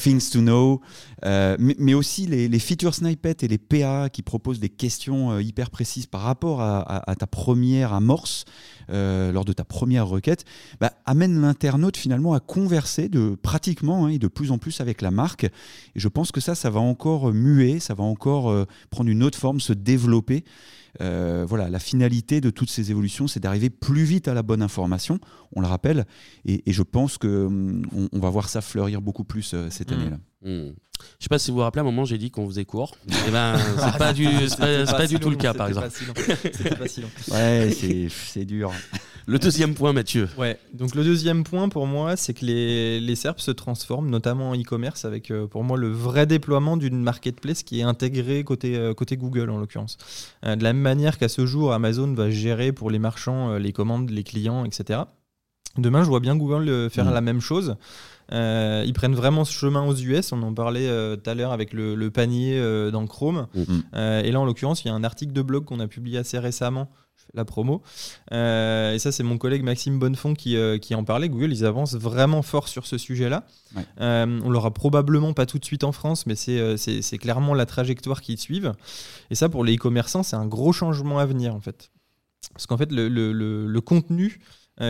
[0.00, 0.80] Things to Know,
[1.24, 6.22] mais, aussi les, feature snippets et les PA qui proposent des questions hyper précises par
[6.22, 8.44] rapport à, ta première amorce,
[8.88, 10.44] lors de ta première requête,
[10.80, 15.02] bah, amènent l'internaute finalement à converser de pratiquement hein, et de plus en plus avec
[15.02, 15.44] la marque.
[15.44, 15.50] Et
[15.96, 19.60] je pense que ça, ça va encore muer, ça va encore prendre une autre forme,
[19.60, 20.44] se développer.
[21.00, 24.62] Euh, voilà, la finalité de toutes ces évolutions, c'est d'arriver plus vite à la bonne
[24.62, 25.18] information,
[25.52, 26.06] on le rappelle,
[26.44, 29.94] et, je pense qu'on hum, on va voir ça fleurir beaucoup plus euh, cette mmh.
[29.94, 30.18] année-là.
[30.44, 30.70] Mmh.
[31.18, 32.96] Je sais pas si vous vous rappelez, à un moment, j'ai dit qu'on faisait court.
[33.08, 34.26] Et eh ben, c'est pas du,
[34.86, 35.90] pas, du tout le cas, par exemple.
[35.90, 37.10] C'était pas si long.
[37.32, 37.70] Ouais,
[38.08, 38.72] c'est dur.
[39.26, 40.28] Le deuxième point, Mathieu.
[40.36, 44.50] Ouais, donc le deuxième point pour moi, c'est que les, les SERP se transforment, notamment
[44.50, 48.76] en e-commerce, avec euh, pour moi le vrai déploiement d'une marketplace qui est intégrée côté,
[48.76, 49.96] euh, côté Google en l'occurrence.
[50.44, 53.72] Euh, de la même manière qu'à ce jour, Amazon va gérer pour les marchands les
[53.72, 55.02] commandes, les clients, etc.
[55.78, 57.14] Demain, je vois bien Google faire mmh.
[57.14, 57.76] la même chose.
[58.32, 60.32] Euh, ils prennent vraiment ce chemin aux US.
[60.32, 63.46] On en parlait euh, tout à l'heure avec le, panier euh, dans Chrome.
[63.56, 64.24] Mm-hmm.
[64.24, 66.38] et là, en l'occurrence, il y a un article de blog qu'on a publié assez
[66.38, 66.90] récemment
[67.34, 67.82] la promo.
[68.30, 71.30] et ça, c'est mon collègue Maxime Bonnefond qui, qui, en parlait.
[71.30, 73.44] Google, ils avancent vraiment fort sur ce sujet-là.
[73.98, 78.38] on l'aura probablement pas tout de suite en France, mais c'est clairement la trajectoire qu'ils
[78.38, 78.74] suivent.
[79.30, 81.90] Et ça, pour les e-commerçants, c'est un gros changement à venir, en fait.
[82.52, 84.40] Parce qu'en fait, le, le, le, contenu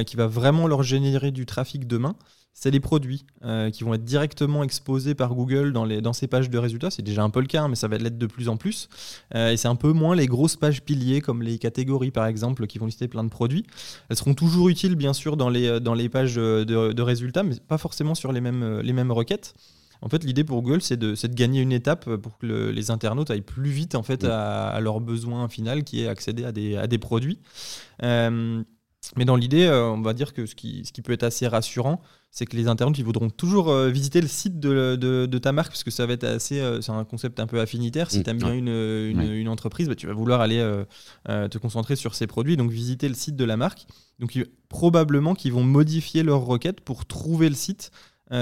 [0.06, 2.16] qui va vraiment leur générer du trafic demain,
[2.54, 6.26] c'est les produits euh, qui vont être directement exposés par Google dans, les, dans ces
[6.26, 6.90] pages de résultats.
[6.90, 8.88] C'est déjà un peu le cas, hein, mais ça va l'être de plus en plus.
[9.34, 12.66] Euh, et c'est un peu moins les grosses pages piliers comme les catégories par exemple
[12.66, 13.64] qui vont lister plein de produits.
[14.08, 17.56] Elles seront toujours utiles bien sûr dans les, dans les pages de, de résultats, mais
[17.66, 19.54] pas forcément sur les mêmes, les mêmes requêtes.
[20.04, 23.30] En fait, l'idée pour Google, c'est de, de, gagner une étape pour que les internautes
[23.30, 26.76] aillent plus vite en fait, à, à, leur besoin final qui est accéder à des,
[26.76, 27.38] à des produits.
[28.02, 28.64] Euh,
[29.16, 31.46] mais dans l'idée, euh, on va dire que ce qui, ce qui peut être assez
[31.46, 32.00] rassurant,
[32.30, 35.52] c'est que les internautes ils voudront toujours euh, visiter le site de, de, de, ta
[35.52, 38.10] marque parce que ça va être assez euh, c'est un concept un peu affinitaire.
[38.10, 38.22] Si mm.
[38.22, 40.62] tu aimes bien une, une, une, entreprise bah, tu vas vouloir aller
[41.26, 42.56] te concentrer sur ses produits.
[42.56, 43.86] Donc visiter le site de la marque.
[44.18, 44.38] Donc
[44.68, 47.90] probablement qu'ils vont modifier leur requête pour trouver le site.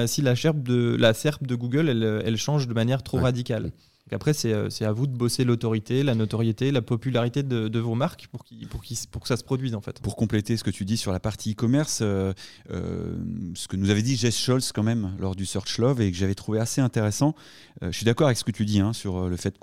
[0.07, 3.73] Si la SERP de la SERP de Google elle, elle change de manière trop radicale
[4.15, 8.27] après, euh, c'est à vous de bosser l'autorité, la notoriété, la popularité de, vos marques
[8.31, 10.01] pour, pour, pour, que ça se produise en fait.
[10.01, 12.33] Pour compléter ce que tu dis sur la partie e-commerce, euh,
[12.71, 13.17] euh,
[13.55, 16.17] ce que nous avait dit Jess Scholz quand même lors du Search Love et que
[16.17, 17.35] j'avais trouvé assez intéressant,
[17.83, 19.57] je suis d'accord avec ce que tu dis hein, sur le fait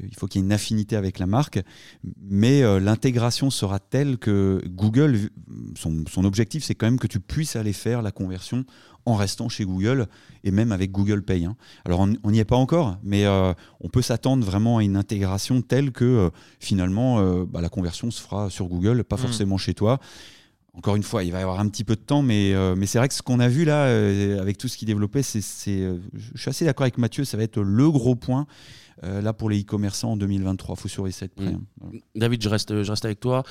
[0.00, 1.60] qu'il faut qu'il y ait une affinité avec la marque,
[2.22, 5.30] mais l'intégration sera telle que Google,
[5.76, 8.64] son, son objectif c'est quand même que tu puisses aller faire la conversion
[9.06, 10.06] en restant chez Google
[10.44, 11.44] et même avec Google Pay.
[11.44, 11.56] Hein.
[11.84, 15.62] Alors on n'y est pas encore, mais euh, on peut s'attendre vraiment à une intégration
[15.62, 16.30] telle que euh,
[16.60, 19.20] finalement euh, bah, la conversion se fera sur Google, pas mm.
[19.20, 19.98] forcément chez toi.
[20.74, 22.96] Encore une fois, il va y avoir un petit peu de temps, mais, mais c'est
[22.96, 23.84] vrai que ce qu'on a vu là,
[24.40, 27.60] avec tout ce qui développait, c'est, je suis assez d'accord avec Mathieu, ça va être
[27.60, 28.46] le gros point
[29.02, 30.76] là pour les e-commerçants en 2023.
[30.78, 31.52] Il faut surveiller ça de près.
[31.52, 31.64] Mm.
[31.82, 31.98] Hein.
[32.14, 33.44] David, je reste, je reste avec toi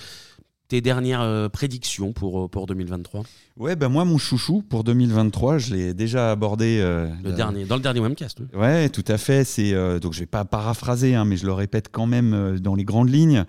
[0.71, 3.23] tes dernières euh, prédictions pour, euh, pour 2023
[3.57, 6.79] Ouais, ben moi, mon chouchou pour 2023, je l'ai déjà abordé.
[6.79, 8.39] Euh, le dernier, dans le dernier webcast.
[8.39, 8.57] Oui.
[8.57, 9.43] Ouais, tout à fait.
[9.43, 12.85] C'est donc je vais pas paraphraser, hein, mais je le répète quand même dans les
[12.85, 13.43] grandes lignes.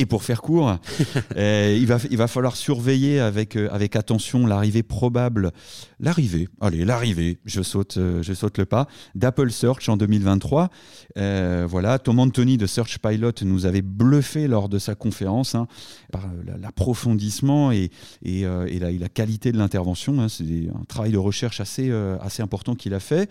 [0.00, 0.76] Et pour faire court,
[1.36, 5.50] euh, il, va, il va falloir surveiller avec, euh, avec attention l'arrivée probable,
[5.98, 8.86] l'arrivée, allez, l'arrivée, je saute, euh, je saute le pas,
[9.16, 10.70] d'Apple Search en 2023.
[11.16, 15.66] voilà, Tom Anthony de Search Pilot nous avait bluffé lors de sa conférence hein,
[16.12, 16.28] par
[16.62, 17.90] l'approfondissement et,
[18.22, 20.20] et, et, la, et, la, qualité de l'intervention.
[20.20, 20.28] Hein.
[20.28, 21.90] C'est un travail de recherche assez,
[22.20, 23.28] assez important qu'il a fait.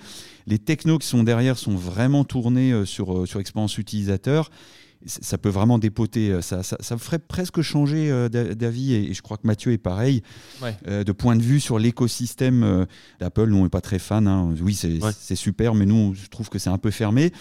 [0.48, 4.52] Les technos qui sont derrière sont vraiment tournés sur, sur expérience utilisateur
[5.06, 6.32] ça peut vraiment dépoter.
[6.32, 9.78] Euh, ça, ça, ça ferait presque changer euh, d'avis, et je crois que Mathieu est
[9.78, 10.24] pareil,
[10.88, 12.86] euh, de point de vue sur l'écosystème
[13.20, 13.48] d'Apple.
[13.48, 14.28] Nous, on n'est pas très fan.
[14.28, 14.54] Hein.
[14.62, 17.32] Oui, c'est super, mais nous, je trouve que c'est un peu fermé.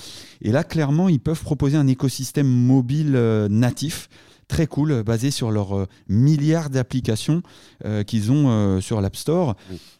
[0.42, 3.12] Et là, clairement, ils peuvent proposer un écosystème mobile
[3.50, 4.08] natif
[4.48, 7.42] très cool, basé sur leurs euh, milliards d'applications
[7.84, 9.56] euh, qu'ils ont euh, sur l'App Store.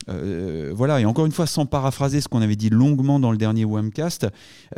[0.06, 3.64] voilà, et encore une fois, sans paraphraser ce qu'on avait dit longuement dans le dernier
[3.64, 4.28] Webcast,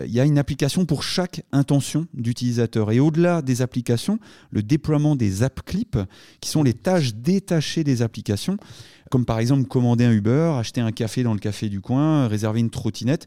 [0.04, 2.90] il y a une application pour chaque intention d'utilisateur.
[2.92, 4.18] Et au-delà des applications,
[4.50, 5.98] le déploiement des app clips,
[6.40, 8.56] qui sont les tâches détachées des applications,
[9.10, 12.60] comme par exemple commander un Uber, acheter un café dans le café du coin, réserver
[12.60, 13.26] une trottinette.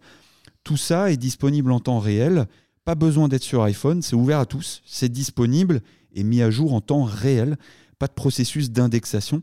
[0.64, 2.48] Tout ça est disponible en temps réel.
[2.84, 5.82] Pas besoin d'être sur iPhone, c'est ouvert à tous, c'est disponible
[6.16, 7.58] est mis à jour en temps réel,
[8.00, 9.42] pas de processus d'indexation.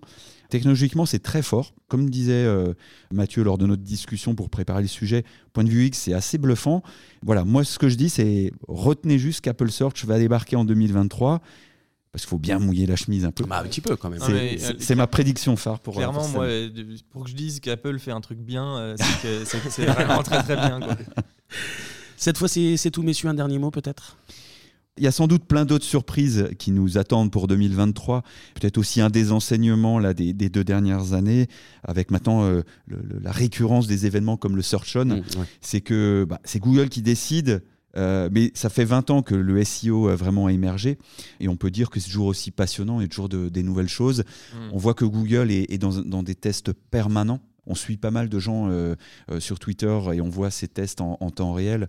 [0.49, 1.75] Technologiquement, c'est très fort.
[1.89, 2.73] Comme disait euh,
[3.12, 6.39] Mathieu lors de notre discussion pour préparer le sujet, point de vue X, c'est assez
[6.39, 6.83] bluffant.
[7.23, 11.43] Voilà, moi, ce que je dis, c'est retenez juste qu'Apple Search va débarquer en 2023
[12.11, 13.45] parce qu'il faut bien mouiller la chemise un peu.
[13.45, 14.21] Bah, un petit peu quand même.
[14.79, 15.95] C'est ma prédiction phare pour.
[15.95, 16.47] Clairement, moi,
[17.11, 20.81] pour que je dise qu'Apple fait un truc bien, euh, c'est vraiment très très bien.
[22.16, 23.29] Cette fois, c'est tout, messieurs.
[23.29, 24.16] Un dernier mot peut-être?
[24.99, 28.22] Il y a sans doute plein d'autres surprises qui nous attendent pour 2023.
[28.55, 31.46] Peut-être aussi un des enseignements là, des, deux dernières années,
[31.84, 35.05] avec maintenant euh, la récurrence des événements comme le Search On.
[35.05, 35.22] Mmh,
[35.61, 37.62] c'est que bah, c'est Google qui décide.
[37.96, 40.99] Euh, mais ça fait 20 ans que le SEO a vraiment émergé
[41.40, 44.20] et on peut dire que c'est toujours aussi passionnant et toujours de, des nouvelles choses.
[44.20, 44.57] Mmh.
[44.72, 47.40] On voit que Google est, dans, des tests permanents.
[47.66, 48.94] On suit pas mal de gens euh,
[49.38, 51.88] sur Twitter et on voit ces tests en, en temps réel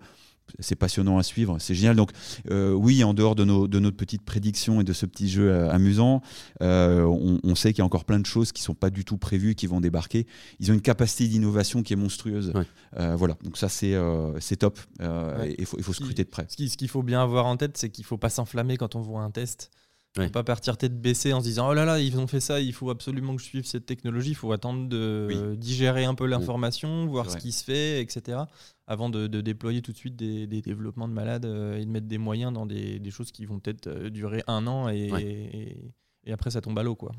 [0.59, 1.95] c'est passionnant à suivre, c'est génial.
[1.95, 2.11] Donc
[2.49, 5.49] euh, oui, en dehors de, nos, de notre petite prédiction et de ce petit jeu
[5.49, 6.21] euh, amusant,
[6.61, 9.17] euh, on, sait qu'il y a encore plein de choses qui sont pas du tout
[9.17, 10.27] prévues, qui vont débarquer.
[10.59, 12.53] Ils ont une capacité d'innovation qui est monstrueuse.
[12.95, 13.95] voilà, donc ça c'est
[14.39, 14.79] c'est top.
[14.99, 16.47] Il faut, il faut scruter de près.
[16.49, 19.21] Ce qu'il faut bien avoir en tête, c'est qu'il faut pas s'enflammer quand on voit
[19.21, 19.71] un test.
[20.17, 22.39] Ne faut pas partir tête baissée en se disant oh là là ils ont fait
[22.39, 24.31] ça il faut absolument que je suive cette technologie.
[24.31, 26.31] Il faut attendre de digérer un peu mm.
[26.31, 28.39] l'information voir ce qui se fait etc
[28.87, 32.17] avant de, déployer tout de suite des, développements de malades euh, et de mettre des
[32.17, 35.09] moyens dans des, choses qui vont peut-être euh, durer un an et,
[35.53, 35.93] et
[36.31, 37.11] après ça tombe à l'eau quoi.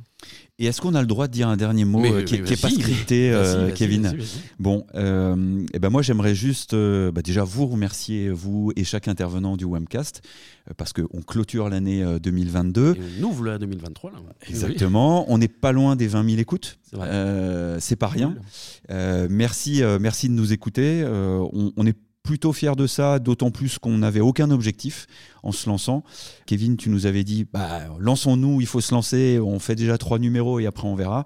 [0.58, 2.56] Et est-ce qu'on a le droit de dire un dernier mot Mais, euh, qui n'est
[2.56, 4.26] pas scripté, euh, Kevin vas-y, vas-y.
[4.58, 9.08] Bon, euh, eh ben moi j'aimerais juste euh, bah, déjà vous remercier, vous et chaque
[9.08, 10.22] intervenant du Wamcast,
[10.68, 12.94] euh, parce qu'on clôture l'année euh, 2022.
[12.94, 14.18] Et on ouvre la 2023 là.
[14.48, 17.08] Exactement, on n'est pas loin des 20 000 écoutes, C'est vrai.
[17.10, 18.28] Euh, c'est pas rien.
[18.32, 18.42] Cool.
[18.90, 21.02] Euh, merci, euh, merci de nous écouter.
[21.02, 25.06] Euh, on, on est plutôt fiers de ça, d'autant plus qu'on n'avait aucun objectif
[25.42, 26.04] en se lançant.
[26.46, 30.18] Kevin, tu nous avais dit, bah, lançons-nous, il faut se lancer, on fait déjà trois
[30.18, 31.24] numéros et après on verra.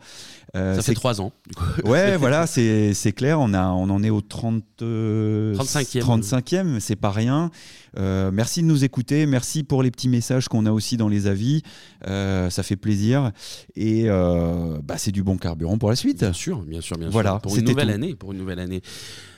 [0.54, 1.32] Euh, Ça fait trois ans.
[1.48, 1.64] du coup.
[1.90, 3.40] Ouais, voilà, c'est clair.
[3.40, 6.00] On, a, on en est au 30, euh, 35e.
[6.00, 7.50] 35e, c'est pas rien.
[7.96, 9.26] Euh, merci de nous écouter.
[9.26, 11.62] Merci pour les petits messages qu'on a aussi dans les avis.
[12.06, 13.32] Euh, ça fait plaisir.
[13.76, 16.18] Et bah, c'est du bon carburant pour la suite.
[16.20, 17.40] Bien sûr, bien sûr, bien Voilà, sûr.
[17.42, 17.94] Pour une nouvelle tout.
[17.94, 18.82] année, pour une nouvelle année.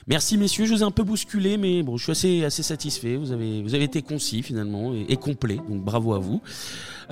[0.09, 3.17] Merci messieurs, je vous ai un peu bousculé, mais bon, je suis assez, assez satisfait.
[3.17, 6.41] Vous avez, vous avez été concis finalement et, et complet, donc bravo à vous.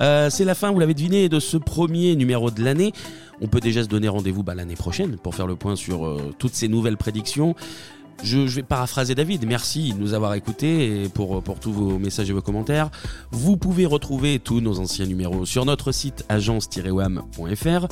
[0.00, 2.92] Euh, c'est la fin, vous l'avez deviné, de ce premier numéro de l'année.
[3.40, 6.34] On peut déjà se donner rendez-vous bah, l'année prochaine pour faire le point sur euh,
[6.38, 7.54] toutes ces nouvelles prédictions.
[8.22, 9.46] Je, vais paraphraser David.
[9.46, 12.90] Merci de nous avoir écoutés et pour, pour tous vos messages et vos commentaires.
[13.30, 17.86] Vous pouvez retrouver tous nos anciens numéros sur notre site agence-wam.fr.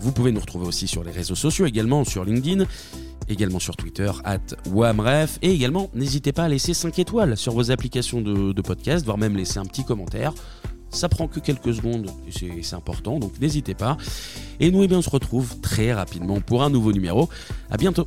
[0.00, 2.64] Vous pouvez nous retrouver aussi sur les réseaux sociaux, également sur LinkedIn,
[3.28, 4.38] également sur Twitter, at
[4.70, 5.38] wamref.
[5.42, 9.36] Et également, n'hésitez pas à laisser 5 étoiles sur vos applications de podcast, voire même
[9.36, 10.32] laisser un petit commentaire.
[10.90, 13.96] Ça prend que quelques secondes c'est important, donc n'hésitez pas.
[14.60, 17.28] Et nous, eh bien, on se retrouve très rapidement pour un nouveau numéro.
[17.70, 18.06] À bientôt.